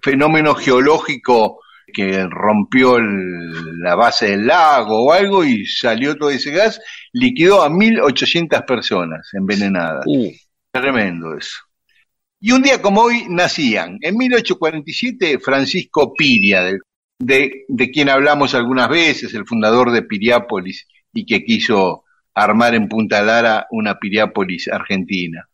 [0.03, 1.61] fenómeno geológico
[1.93, 6.81] que rompió el- la base del lago o algo y salió todo ese gas,
[7.13, 10.05] liquidó a 1.800 personas envenenadas.
[10.07, 10.31] uh.
[10.73, 11.57] Tremendo eso.
[12.39, 16.81] Y un día como hoy nacían, en 1847, Francisco Piria, del-
[17.21, 22.05] de, de quien hablamos algunas veces, el fundador de Piriápolis y que quiso
[22.35, 25.47] armar en Punta Lara una Piriápolis argentina.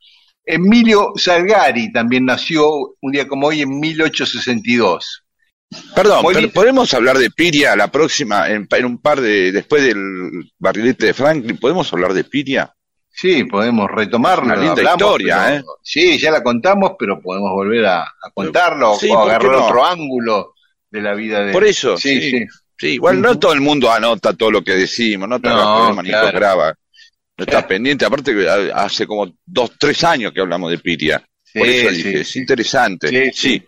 [0.45, 5.25] Emilio Salgari también nació un día como hoy en 1862.
[5.97, 10.49] Perdón, pero ¿podemos hablar de Piria la próxima, en, en un par de, después del
[10.59, 12.73] barrilete de Franklin, ¿podemos hablar de Piria?
[13.11, 14.45] Sí, podemos retomarlo.
[14.45, 15.63] Una linda hablamos, historia, pero- ¿eh?
[15.83, 19.53] Sí, ya la contamos, pero podemos volver a, a contarlo Sí, o ¿por qué agarrar
[19.59, 19.65] no?
[19.67, 20.53] otro ángulo
[20.97, 22.31] de la vida de Por eso, Sí, sí.
[22.31, 22.45] sí.
[22.79, 26.37] Sí, igual no todo el mundo anota todo lo que decimos, no No, ni claro.
[26.37, 26.67] graba.
[27.39, 27.69] No está Claro.
[27.69, 28.35] pendiente, aparte
[28.75, 31.23] hace como dos, tres años que hablamos de Piria.
[31.55, 33.33] Por eso dije, es interesante.
[33.33, 33.63] Sí.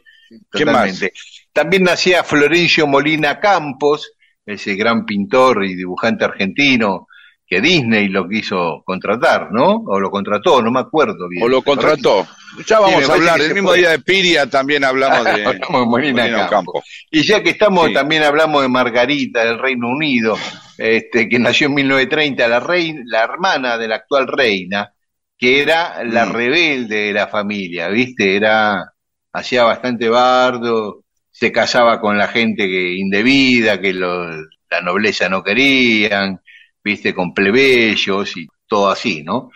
[0.52, 1.12] ¿Qué Totalmente.
[1.54, 4.12] También nacía Florencio Molina Campos,
[4.44, 7.07] ese gran pintor y dibujante argentino
[7.48, 9.82] que Disney lo quiso contratar, ¿no?
[9.86, 11.42] O lo contrató, no me acuerdo bien.
[11.42, 12.26] O lo contrató.
[12.66, 13.80] Ya vamos a hablar, el mismo puede.
[13.80, 16.84] día de Piria también hablamos de Hablamos de Molina Molino Campos.
[17.10, 17.94] Y ya que estamos, Sí.
[17.94, 20.36] también hablamos de Margarita del Reino Unido,
[20.76, 24.92] este, que nació en 1930, la, reina, la hermana de la actual reina,
[25.38, 26.32] que era la Mm.
[26.32, 28.36] rebelde de la familia, ¿viste?
[28.36, 28.92] Era,
[29.32, 34.26] hacía bastante bardo, se casaba con la gente que indebida, que lo-
[34.70, 36.40] la nobleza no querían,
[36.88, 37.14] ¿viste?
[37.14, 39.50] Con plebeyos y todo así, ¿no?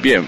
[0.00, 0.26] Bien.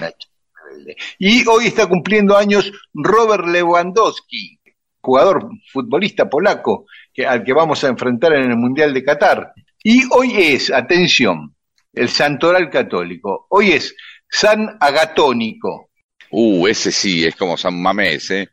[1.19, 4.59] Y hoy está cumpliendo años Robert Lewandowski,
[5.01, 9.51] jugador futbolista polaco que, al que vamos a enfrentar en el Mundial de Qatar.
[9.83, 11.53] Y hoy es, atención,
[11.93, 13.47] el santoral católico.
[13.49, 13.95] Hoy es
[14.29, 15.89] San Agatónico,
[16.31, 18.49] Uh, ese sí, es como San Mamés, ¿eh?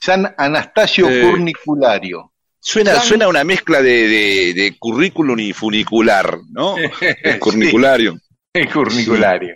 [0.00, 1.22] San Anastasio Eh.
[1.22, 2.32] Curniculario.
[2.62, 6.76] Suena, suena una mezcla de, de, de currículum y funicular, ¿no?
[7.22, 8.18] El curniculario.
[8.52, 9.54] El curniculario.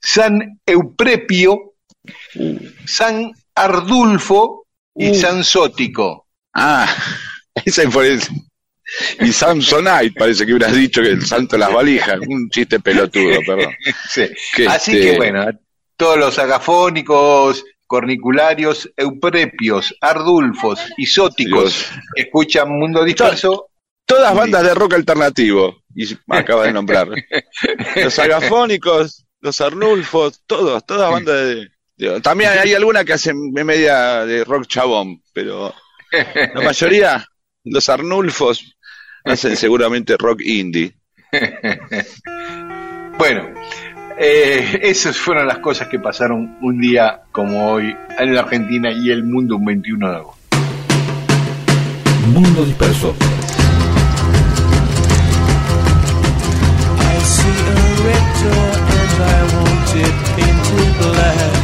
[0.00, 1.68] San Euprepio,
[2.34, 2.58] Uh.
[2.84, 4.66] San Ardulfo
[4.96, 5.14] y Uh.
[5.14, 6.26] San Sótico.
[6.52, 6.92] Ah,
[7.64, 8.18] esa fue.
[9.20, 12.18] Y Samsonite, parece que hubieras dicho que el santo de las valijas.
[12.26, 13.72] Un chiste pelotudo, perdón.
[14.08, 14.26] Sí.
[14.54, 15.46] Que, Así este, que bueno,
[15.96, 23.68] todos los agafónicos, cornicularios, euprepios, ardulfos y sóticos Los- que escuchan Mundo Disperso,
[24.06, 25.82] Todas bandas de rock alternativo.
[25.94, 27.08] Y acaba de nombrar.
[27.96, 34.24] Los agafónicos, los arnulfos, todos, todas bandas de, de- También hay alguna que hacen media
[34.24, 35.74] de rock chabón, pero
[36.54, 37.26] la mayoría,
[37.64, 38.74] los arnulfos,
[39.24, 40.94] hacen seguramente rock indie.
[43.18, 43.54] bueno,
[44.24, 49.10] eh, esas fueron las cosas que pasaron un día como hoy en la Argentina y
[49.10, 50.40] el mundo un 21 de agosto.
[52.32, 53.14] Mundo disperso.
[56.98, 57.74] I see a
[58.06, 61.62] red door and I want it painted black.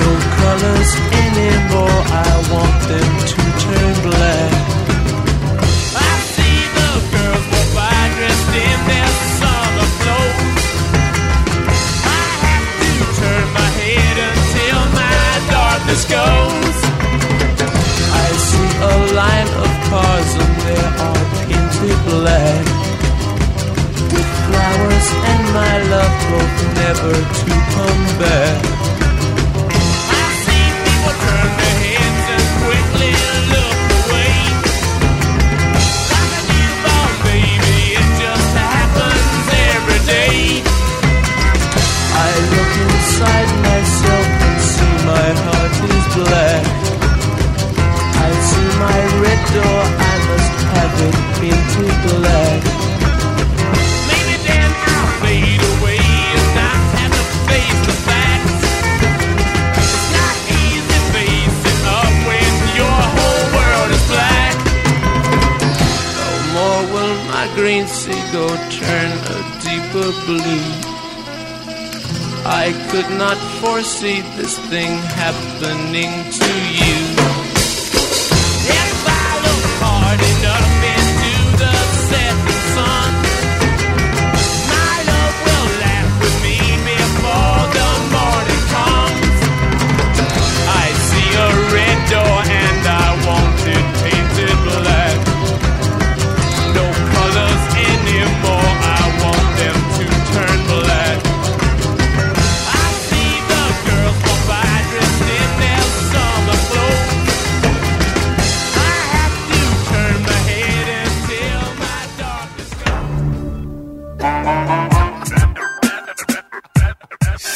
[0.00, 0.10] No
[0.40, 0.90] colors
[1.20, 3.29] anymore, I want them to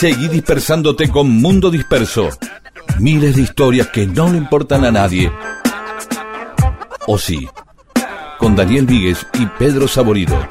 [0.04, 2.28] Seguí dispersándote con Mundo Disperso.
[3.00, 5.32] Miles de historias que no le importan a nadie.
[7.06, 7.48] O sí,
[8.36, 10.46] con Daniel Víguez y Pedro Saborido.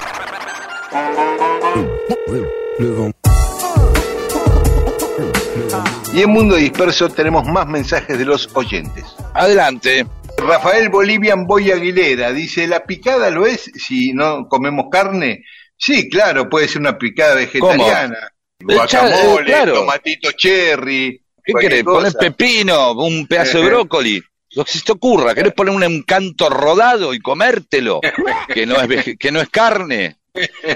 [6.12, 9.06] Y en Mundo Disperso tenemos más mensajes de los oyentes.
[9.36, 10.08] Adelante.
[10.36, 15.46] Rafael Bolivian Boy Aguilera dice, ¿la picada lo es si no comemos carne?
[15.78, 18.34] Sí, claro, puede ser una picada vegetariana.
[18.68, 19.74] Eh, Guacamole, claro.
[19.74, 21.22] tomatito cherry.
[21.44, 21.84] ¿Qué querés?
[21.84, 24.24] Poner pepino, un pedazo de brócoli.
[24.56, 28.00] Lo que se te ocurra, ¿querés poner un encanto rodado y comértelo?
[28.48, 30.18] Que no es, que no es carne.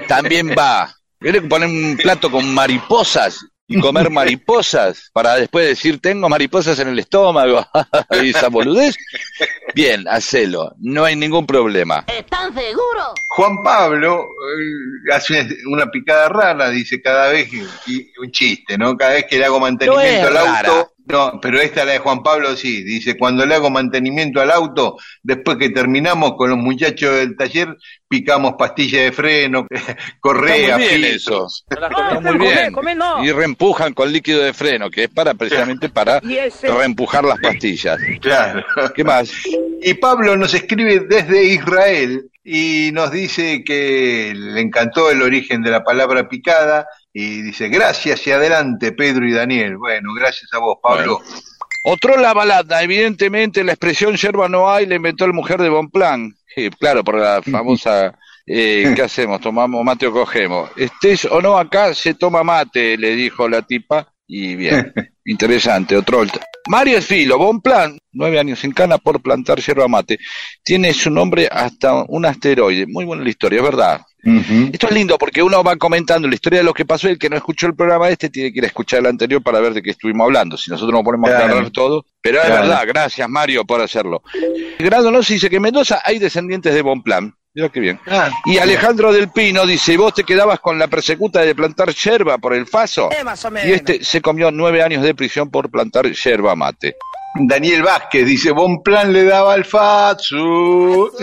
[0.07, 0.93] También va.
[1.19, 6.87] ¿Querés poner un plato con mariposas y comer mariposas para después decir tengo mariposas en
[6.89, 7.65] el estómago
[8.21, 8.95] y esa boludez?
[9.75, 10.73] Bien, hacelo.
[10.79, 12.05] No hay ningún problema.
[12.07, 13.13] ¿Están seguros?
[13.29, 15.49] Juan Pablo eh, hace una,
[15.83, 18.95] una picada rara, dice cada vez, que- y un chiste, ¿no?
[18.97, 20.87] Cada vez que le hago mantenimiento No al rara.
[21.09, 24.97] No, pero esta la de Juan Pablo sí, dice, cuando le hago mantenimiento al auto,
[25.23, 27.77] después que terminamos con los muchachos del taller,
[28.07, 29.67] picamos pastillas de freno,
[30.19, 31.65] correa, Está muy bien filtros.
[31.69, 32.73] Está muy bien.
[33.23, 36.19] Y reempujan con líquido de freno, que es para precisamente para
[36.61, 37.99] reempujar las pastillas.
[38.21, 38.65] Claro.
[38.93, 39.31] ¿Qué más?
[39.81, 45.71] Y Pablo nos escribe desde Israel y nos dice que le encantó el origen de
[45.71, 46.87] la palabra picada
[47.19, 49.77] y dice gracias y adelante Pedro y Daniel.
[49.77, 51.19] Bueno, gracias a vos Pablo.
[51.83, 56.35] Otro la balada, evidentemente la expresión yerba no hay la inventó el mujer de Bonplan.
[56.53, 58.15] Sí, claro, por la famosa
[58.45, 59.41] eh, ¿qué hacemos?
[59.41, 60.69] ¿Tomamos mate o cogemos?
[60.75, 64.13] Estés o no acá, se toma mate, le dijo la tipa.
[64.27, 64.93] Y bien,
[65.25, 66.23] interesante, otro.
[66.69, 70.19] Mario Esfilo, Bonplan, nueve años en cana por plantar yerba mate.
[70.63, 72.85] Tiene su nombre hasta un asteroide.
[72.85, 74.01] Muy buena la historia, es verdad.
[74.73, 77.17] Esto es lindo porque uno va comentando la historia de lo que pasó y el
[77.19, 79.73] que no escuchó el programa este tiene que ir a escuchar el anterior para ver
[79.73, 80.57] de qué estuvimos hablando.
[80.57, 81.45] Si nosotros no ponemos a Claro.
[81.45, 82.05] aclarar todo.
[82.21, 84.21] Pero es verdad, gracias Mario por hacerlo.
[84.79, 87.33] Grado no dice que en Mendoza hay descendientes de Bonplan.
[87.53, 87.99] Mira qué bien.
[88.05, 91.89] Ah, Y Alejandro del Pino dice, ¿y vos te quedabas con la persecuta de plantar
[91.93, 93.09] yerba por el faso?
[93.11, 93.67] Eh, más o menos.
[93.67, 96.95] Y este se comió nueve años de prisión por plantar yerba mate.
[97.39, 101.11] Daniel Vázquez dice, Bon plan le daba al Fatsu.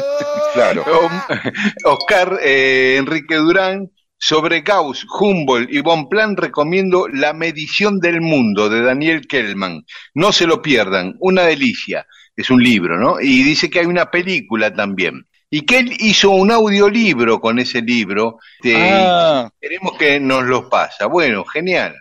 [0.54, 0.84] Claro.
[1.84, 8.80] Oscar eh, Enrique Durán, sobre Gauss, Humboldt y Bonplan recomiendo La medición del mundo de
[8.80, 9.84] Daniel Kellman.
[10.14, 12.06] No se lo pierdan, una delicia.
[12.36, 13.20] Es un libro, ¿no?
[13.20, 15.26] Y dice que hay una película también.
[15.50, 18.38] Y que él hizo un audiolibro con ese libro.
[18.62, 19.50] Este, Ah.
[19.60, 21.06] Queremos que nos lo pasa.
[21.06, 21.94] Bueno, genial.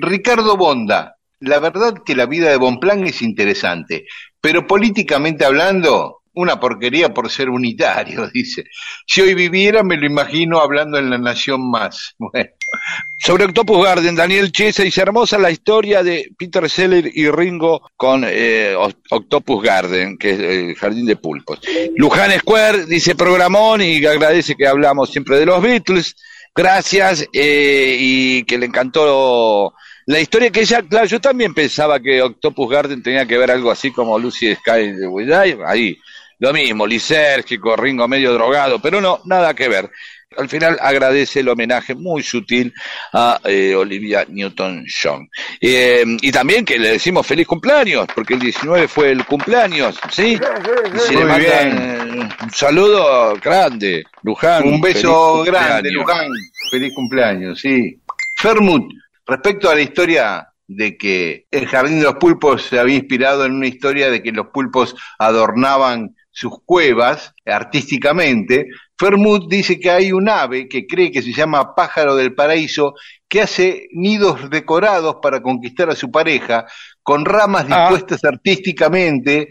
[0.00, 4.06] Ricardo Bonda, la verdad que la vida de Bonplan es interesante,
[4.40, 8.64] pero políticamente hablando, una porquería por ser unitario, dice.
[9.06, 12.14] Si hoy viviera, me lo imagino hablando en La Nación Más.
[12.30, 12.50] Bueno,
[13.18, 18.24] Sobre Octopus Garden, Daniel Chiesa dice hermosa la historia de Peter Seller y Ringo con
[18.26, 18.74] eh,
[19.10, 21.60] Octopus Garden, que es el jardín de pulpos.
[21.96, 26.14] Luján Square dice programón y agradece que hablamos siempre de los Beatles.
[26.54, 29.72] Gracias eh, y que le encantó
[30.08, 33.70] la historia que ella, claro, yo también pensaba que Octopus Garden tenía que ver algo
[33.70, 35.98] así como Lucy Sky de We Die, ahí.
[36.38, 39.90] Lo mismo, lisérgico, Ringo medio drogado, pero no, nada que ver.
[40.38, 42.72] Al final agradece el homenaje muy sutil
[43.12, 45.28] a eh, Olivia Newton-John.
[45.60, 50.38] Eh, y también que le decimos feliz cumpleaños, porque el 19 fue el cumpleaños, ¿sí?
[50.94, 54.66] Y se le Muy mandan eh, un saludo grande, Luján.
[54.66, 55.90] un beso grande.
[55.90, 56.30] Luján.
[56.70, 58.00] Feliz cumpleaños, sí.
[58.38, 58.90] Fermut,
[59.28, 63.52] respecto a la historia de que el Jardín de los Pulpos se había inspirado en
[63.52, 68.68] una historia de que los pulpos adornaban sus cuevas artísticamente,
[68.98, 72.94] Fermut dice que hay un ave que cree que se llama pájaro del paraíso
[73.28, 76.66] que hace nidos decorados para conquistar a su pareja
[77.02, 77.88] con ramas Ah.
[77.90, 79.48] dispuestas artísticamente,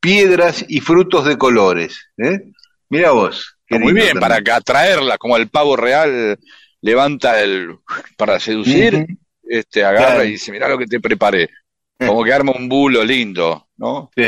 [0.00, 2.10] piedras y frutos de colores.
[2.18, 2.40] ¿eh?
[2.88, 3.56] Mira vos.
[3.70, 4.20] muy bien, también.
[4.20, 6.38] para atraerla, como el pavo real
[6.80, 7.76] levanta el
[8.16, 9.06] para seducir,
[9.48, 10.24] este, agarra Claro.
[10.24, 11.48] y dice, mirá lo que te preparé.
[11.98, 14.10] Como que arma un bulo lindo, ¿no?
[14.16, 14.24] Sí.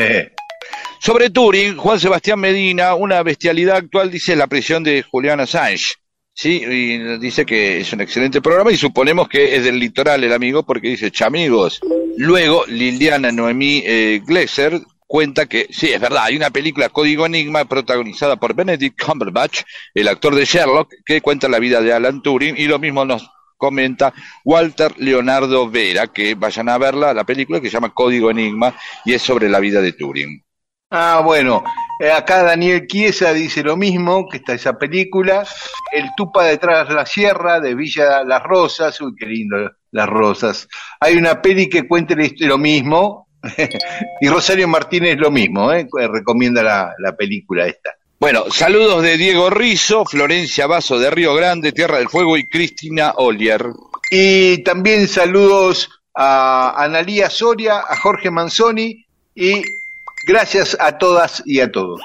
[0.99, 5.95] Sobre Turing, Juan Sebastián Medina, una bestialidad actual, dice la prisión de Julian Assange.
[6.33, 10.33] Sí, y dice que es un excelente programa y suponemos que es del litoral el
[10.33, 11.81] amigo porque dice chamigos.
[12.17, 14.81] Luego, Liliana Noemí eh, Glesser
[15.11, 19.63] cuenta que, sí, es verdad, hay una película Código Enigma protagonizada por Benedict Cumberbatch,
[19.93, 23.29] el actor de Sherlock, que cuenta la vida de Alan Turing y lo mismo nos
[23.57, 24.15] comenta
[24.45, 28.73] Walter Leonardo Vera, que vayan a verla, la película que se llama Código Enigma
[29.05, 30.45] y es sobre la vida de Turing.
[30.93, 31.65] Ah, bueno,
[31.99, 35.45] eh, acá Daniel Chiesa dice lo mismo, que está esa película.
[35.91, 39.57] El Tupa detrás de la sierra de Villa Las Rosas, uy, qué lindo
[39.91, 40.69] Las Rosas.
[41.01, 43.27] Hay una peli que cuenta lo mismo,
[44.21, 47.91] y Rosario Martínez lo mismo, eh, recomienda la, la película esta.
[48.19, 53.15] Bueno, saludos de Diego Rizo, Florencia Vaso de Río Grande, Tierra del Fuego y Cristina
[53.17, 53.65] Olier.
[54.11, 59.63] Y también saludos a Analía Soria, a Jorge Manzoni y
[60.27, 62.03] gracias a todas y a todos.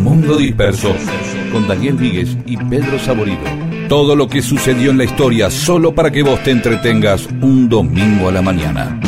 [0.00, 0.94] Mundo Disperso,
[1.50, 3.71] con Daniel Víguez y Pedro Saborido.
[3.92, 8.30] Todo lo que sucedió en la historia solo para que vos te entretengas un domingo
[8.30, 8.98] a la mañana.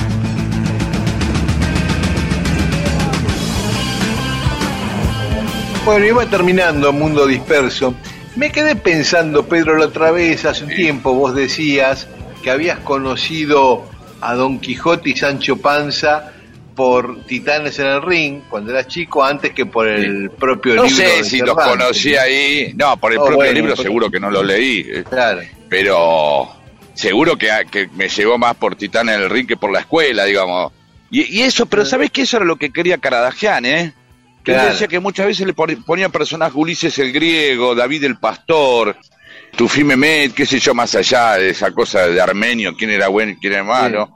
[5.87, 7.95] Bueno, iba terminando Mundo Disperso.
[8.37, 12.07] Me quedé pensando, Pedro, la otra vez, hace un tiempo, vos decías
[12.43, 13.87] que habías conocido
[14.21, 16.34] a Don Quijote y Sancho Panza
[16.75, 20.97] por Titanes en el Ring, cuando eras chico, antes que por el propio No libro.
[20.97, 24.11] sé de si los conocí ahí, no, por el Oh, propio bueno, libro por- seguro
[24.11, 25.41] que no lo leí, Claro.
[25.69, 26.49] pero
[26.95, 30.25] seguro que, que me llegó más por Titán en el Ring que por la escuela,
[30.25, 30.73] digamos.
[31.11, 33.93] Y, y eso, pero ¿sabés que Eso era lo que quería Caradagian, ¿eh?
[34.45, 34.71] Que Claro.
[34.71, 38.97] decía que muchas veces le pon- ponía personajes Ulises el griego, David el pastor,
[39.57, 43.33] Tufi Mehmet, qué sé yo, más allá de esa cosa de Armenio, quién era bueno
[43.33, 44.15] y quién era malo.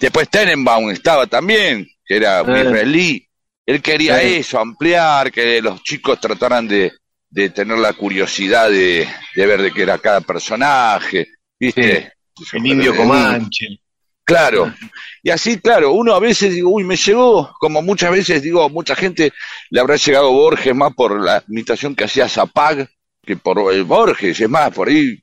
[0.00, 2.62] Después Tenenbaum estaba también, que era Eh.
[2.66, 3.28] israelí.
[3.66, 4.34] Él quería Sí.
[4.36, 6.92] eso, ampliar, que los chicos trataran de,
[7.30, 11.28] de tener la curiosidad de, de ver de qué era cada personaje,
[11.58, 12.12] ¿viste?
[12.52, 13.78] El indio Comanche.
[14.24, 14.72] Claro.
[15.26, 18.94] Y así, claro, uno a veces digo, uy, me llegó, como muchas veces digo, mucha
[18.94, 19.32] gente
[19.70, 22.86] le habrá llegado Borges más por la imitación que hacía Zapag
[23.24, 25.18] que por eh, Borges, es más, por ahí,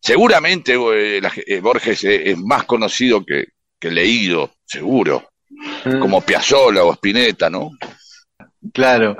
[0.00, 3.46] seguramente eh, la ge- eh, Borges es, es más conocido que,
[3.82, 5.28] que leído, seguro,
[6.00, 7.72] como Piazzolla o Spinetta, ¿no?
[8.72, 9.16] Claro.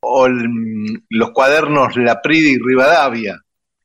[0.00, 3.38] O el- los cuadernos Laprida y Rivadavia.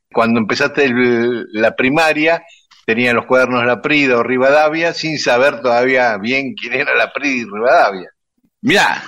[0.09, 2.43] Cuando empezaste el- la primaria,
[2.85, 8.09] tenían los cuadernos Laprida o Rivadavia sin saber todavía bien quién era Laprida y Rivadavia.
[8.61, 9.03] Mirá,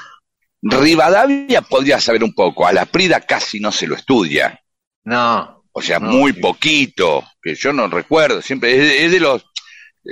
[0.61, 4.59] Rivadavia podría saber un poco, a la Prida casi no se lo estudia.
[5.05, 5.63] No.
[5.71, 6.41] O sea, No, muy sí.
[6.41, 9.45] poquito, que yo no recuerdo, siempre es de, es de los,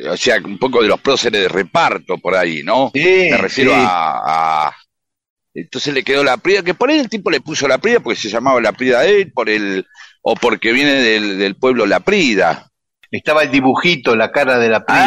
[0.09, 2.91] o sea, un poco de los próceres de reparto por ahí, ¿no?
[2.93, 3.77] Sí, Me refiero sí.
[3.79, 4.75] a, a-
[5.53, 8.19] Entonces le quedó la Prida, que por ahí el tipo le puso la Prida porque
[8.19, 9.85] se llamaba la Prida él, por el,
[10.21, 12.67] o porque viene del, del pueblo La Prida.
[13.11, 15.03] Estaba el dibujito, la cara de la Prida.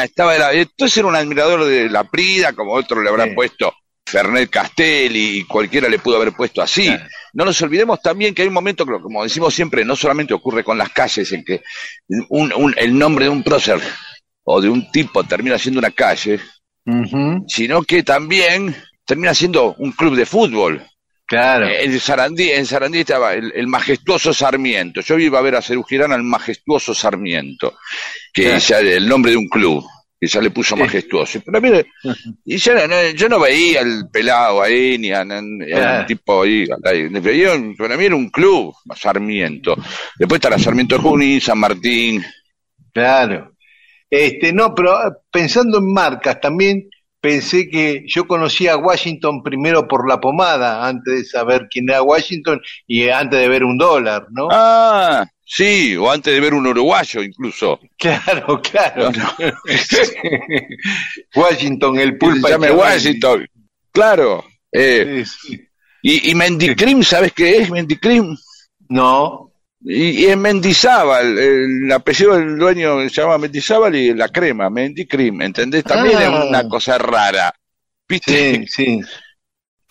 [0.00, 3.30] Ah, estaba la- entonces era un admirador de La Prida, como otro le habrá Sí.
[3.34, 3.74] puesto
[4.06, 6.86] Fernet Castelli y cualquiera le pudo haber puesto así.
[6.86, 7.04] Claro.
[7.32, 10.78] No nos olvidemos también que hay un momento como decimos siempre, no solamente ocurre con
[10.78, 11.62] las calles, en que
[12.28, 13.80] un- un- el nombre de un prócer
[14.52, 16.40] o de un tipo termina siendo una calle,
[17.46, 18.74] sino que también
[19.04, 20.82] termina siendo un club de fútbol.
[21.26, 21.66] Claro.
[21.68, 25.00] Eh, En Sarandí, en Sarandí estaba el, el majestuoso Sarmiento.
[25.00, 27.76] Yo iba a ver a Cerú Girán al majestuoso Sarmiento,
[28.32, 28.58] que Claro.
[28.58, 29.84] ya el nombre de un club,
[30.20, 30.82] que ya le puso Sí.
[30.82, 31.40] majestuoso.
[31.46, 31.86] Pero mire,
[32.44, 35.32] y yo, no, yo no veía al pelado ahí, ni a, ni
[35.72, 36.66] a un tipo ahí.
[37.22, 39.76] Veía para mí era un club, Sarmiento.
[40.18, 42.24] Después estará Sarmiento de Junín, San Martín.
[42.92, 43.52] Claro.
[44.10, 46.88] Este, no, pero ah, pensando en marcas, también
[47.20, 52.02] pensé que yo conocía a Washington primero por la pomada, antes de saber quién era
[52.02, 54.48] Washington y eh, antes de ver un dólar, ¿no?
[54.50, 57.78] Ah, sí, o antes de ver un uruguayo incluso.
[57.98, 59.10] Claro, claro.
[59.12, 59.52] No, no.
[61.34, 62.48] Washington, el pulpa.
[62.48, 62.74] se Echeverri.
[62.76, 63.46] Washington.
[63.92, 64.44] Claro.
[64.72, 65.68] Eh, Sí, sí.
[66.02, 68.36] y, y Mendicrim, ¿sabes qué es Mendicrim?
[68.88, 69.49] No,
[69.82, 75.40] Y, y es Mendizábal, el apellido del dueño se llama Mendizábal y la crema, Mendicrim,
[75.42, 75.84] ¿entendés?
[75.84, 76.24] También Ah.
[76.24, 77.52] es una cosa rara.
[78.08, 78.66] ¿Viste?
[78.66, 79.00] sí, sí.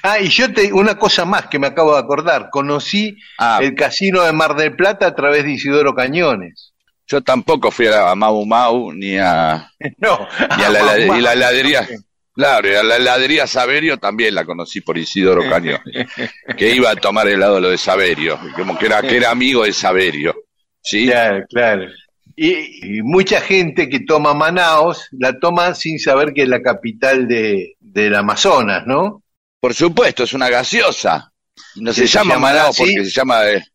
[0.03, 3.75] Ah, y yo te, una cosa más que me acabo de acordar, conocí Ah, el
[3.75, 6.73] casino de Mar del Plata a través de Isidoro Cañones.
[7.07, 11.07] yo tampoco fui a, Mau Mau ni a, No, ni a la, Ah, y la
[11.07, 11.33] más.
[11.35, 11.87] heladería.
[12.33, 15.81] Claro, y a la heladería Saverio también la conocí por Isidoro Cañón,
[16.57, 19.73] que iba a tomar helado lo de Saverio, como que era, que era amigo de
[19.73, 20.35] Saverio.
[20.81, 21.05] ¿sí?
[21.07, 21.87] Claro, claro.
[22.35, 27.27] Y, y mucha gente que toma Manaos la toma sin saber que es la capital
[27.27, 29.23] de, del Amazonas, ¿no?
[29.59, 31.33] Por supuesto, es una gaseosa.
[31.75, 32.95] No ¿Se se, llama Manaos así?
[32.95, 33.65] porque se llama eh,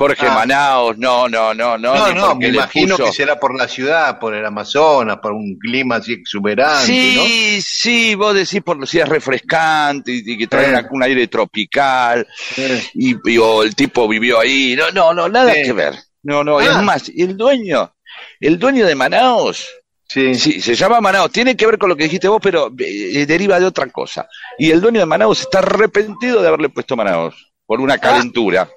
[0.00, 0.34] Jorge Ah.
[0.34, 1.92] Manaos, no, no, no, no.
[1.96, 5.58] No, no, me imagino puso- que será por la ciudad, por el Amazonas, por un
[5.58, 10.72] clima así exuberante, Sí, sí, vos decís por si es refrescante y, y que trae
[10.72, 10.84] Eh.
[10.92, 12.24] un aire tropical
[12.56, 12.62] ¿no?
[12.64, 14.76] Eh, y, y- o el tipo vivió ahí.
[14.78, 15.94] No, no, no, nada que ver.
[16.22, 16.64] No, no, Ah.
[16.64, 17.92] es más, el dueño,
[18.38, 19.66] el dueño de Manaos,
[20.08, 20.36] sí.
[20.36, 23.58] sí, se llama Manaos, tiene que ver con lo que dijiste vos, pero eh, deriva
[23.58, 24.28] de otra cosa.
[24.58, 27.34] Y el dueño de Manaos está arrepentido de haberle puesto Manaos
[27.66, 28.68] por una calentura.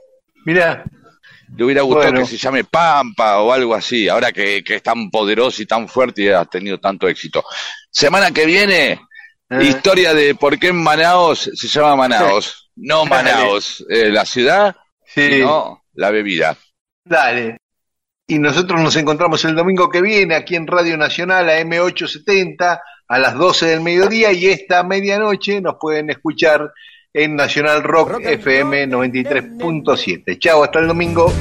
[0.46, 0.84] Mira,
[1.56, 2.20] Le hubiera gustado Bueno.
[2.22, 5.88] que se llame Pampa o algo así, ahora que, que es tan poderoso y tan
[5.88, 7.44] fuerte y ha tenido tanto éxito.
[7.90, 8.92] Semana que viene,
[9.50, 14.76] eh, historia de por qué en Manaos se llama Manaos, no Manaos, eh, la ciudad,
[15.06, 16.58] sí, sino la bebida.
[17.04, 17.58] dale.
[18.28, 22.80] Y nosotros nos encontramos el domingo que viene aquí en Radio Nacional a M870
[23.10, 26.72] a las 12 del mediodía y esta medianoche nos pueden escuchar
[27.14, 30.40] en Nacional Rock FM 93.7.
[30.40, 31.32] Chao, hasta el domingo.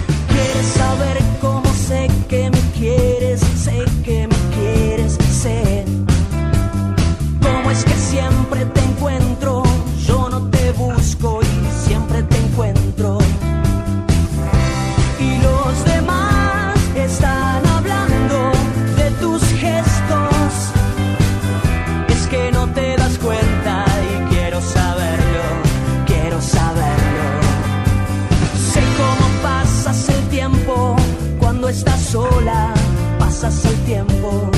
[33.90, 34.49] Tiempo.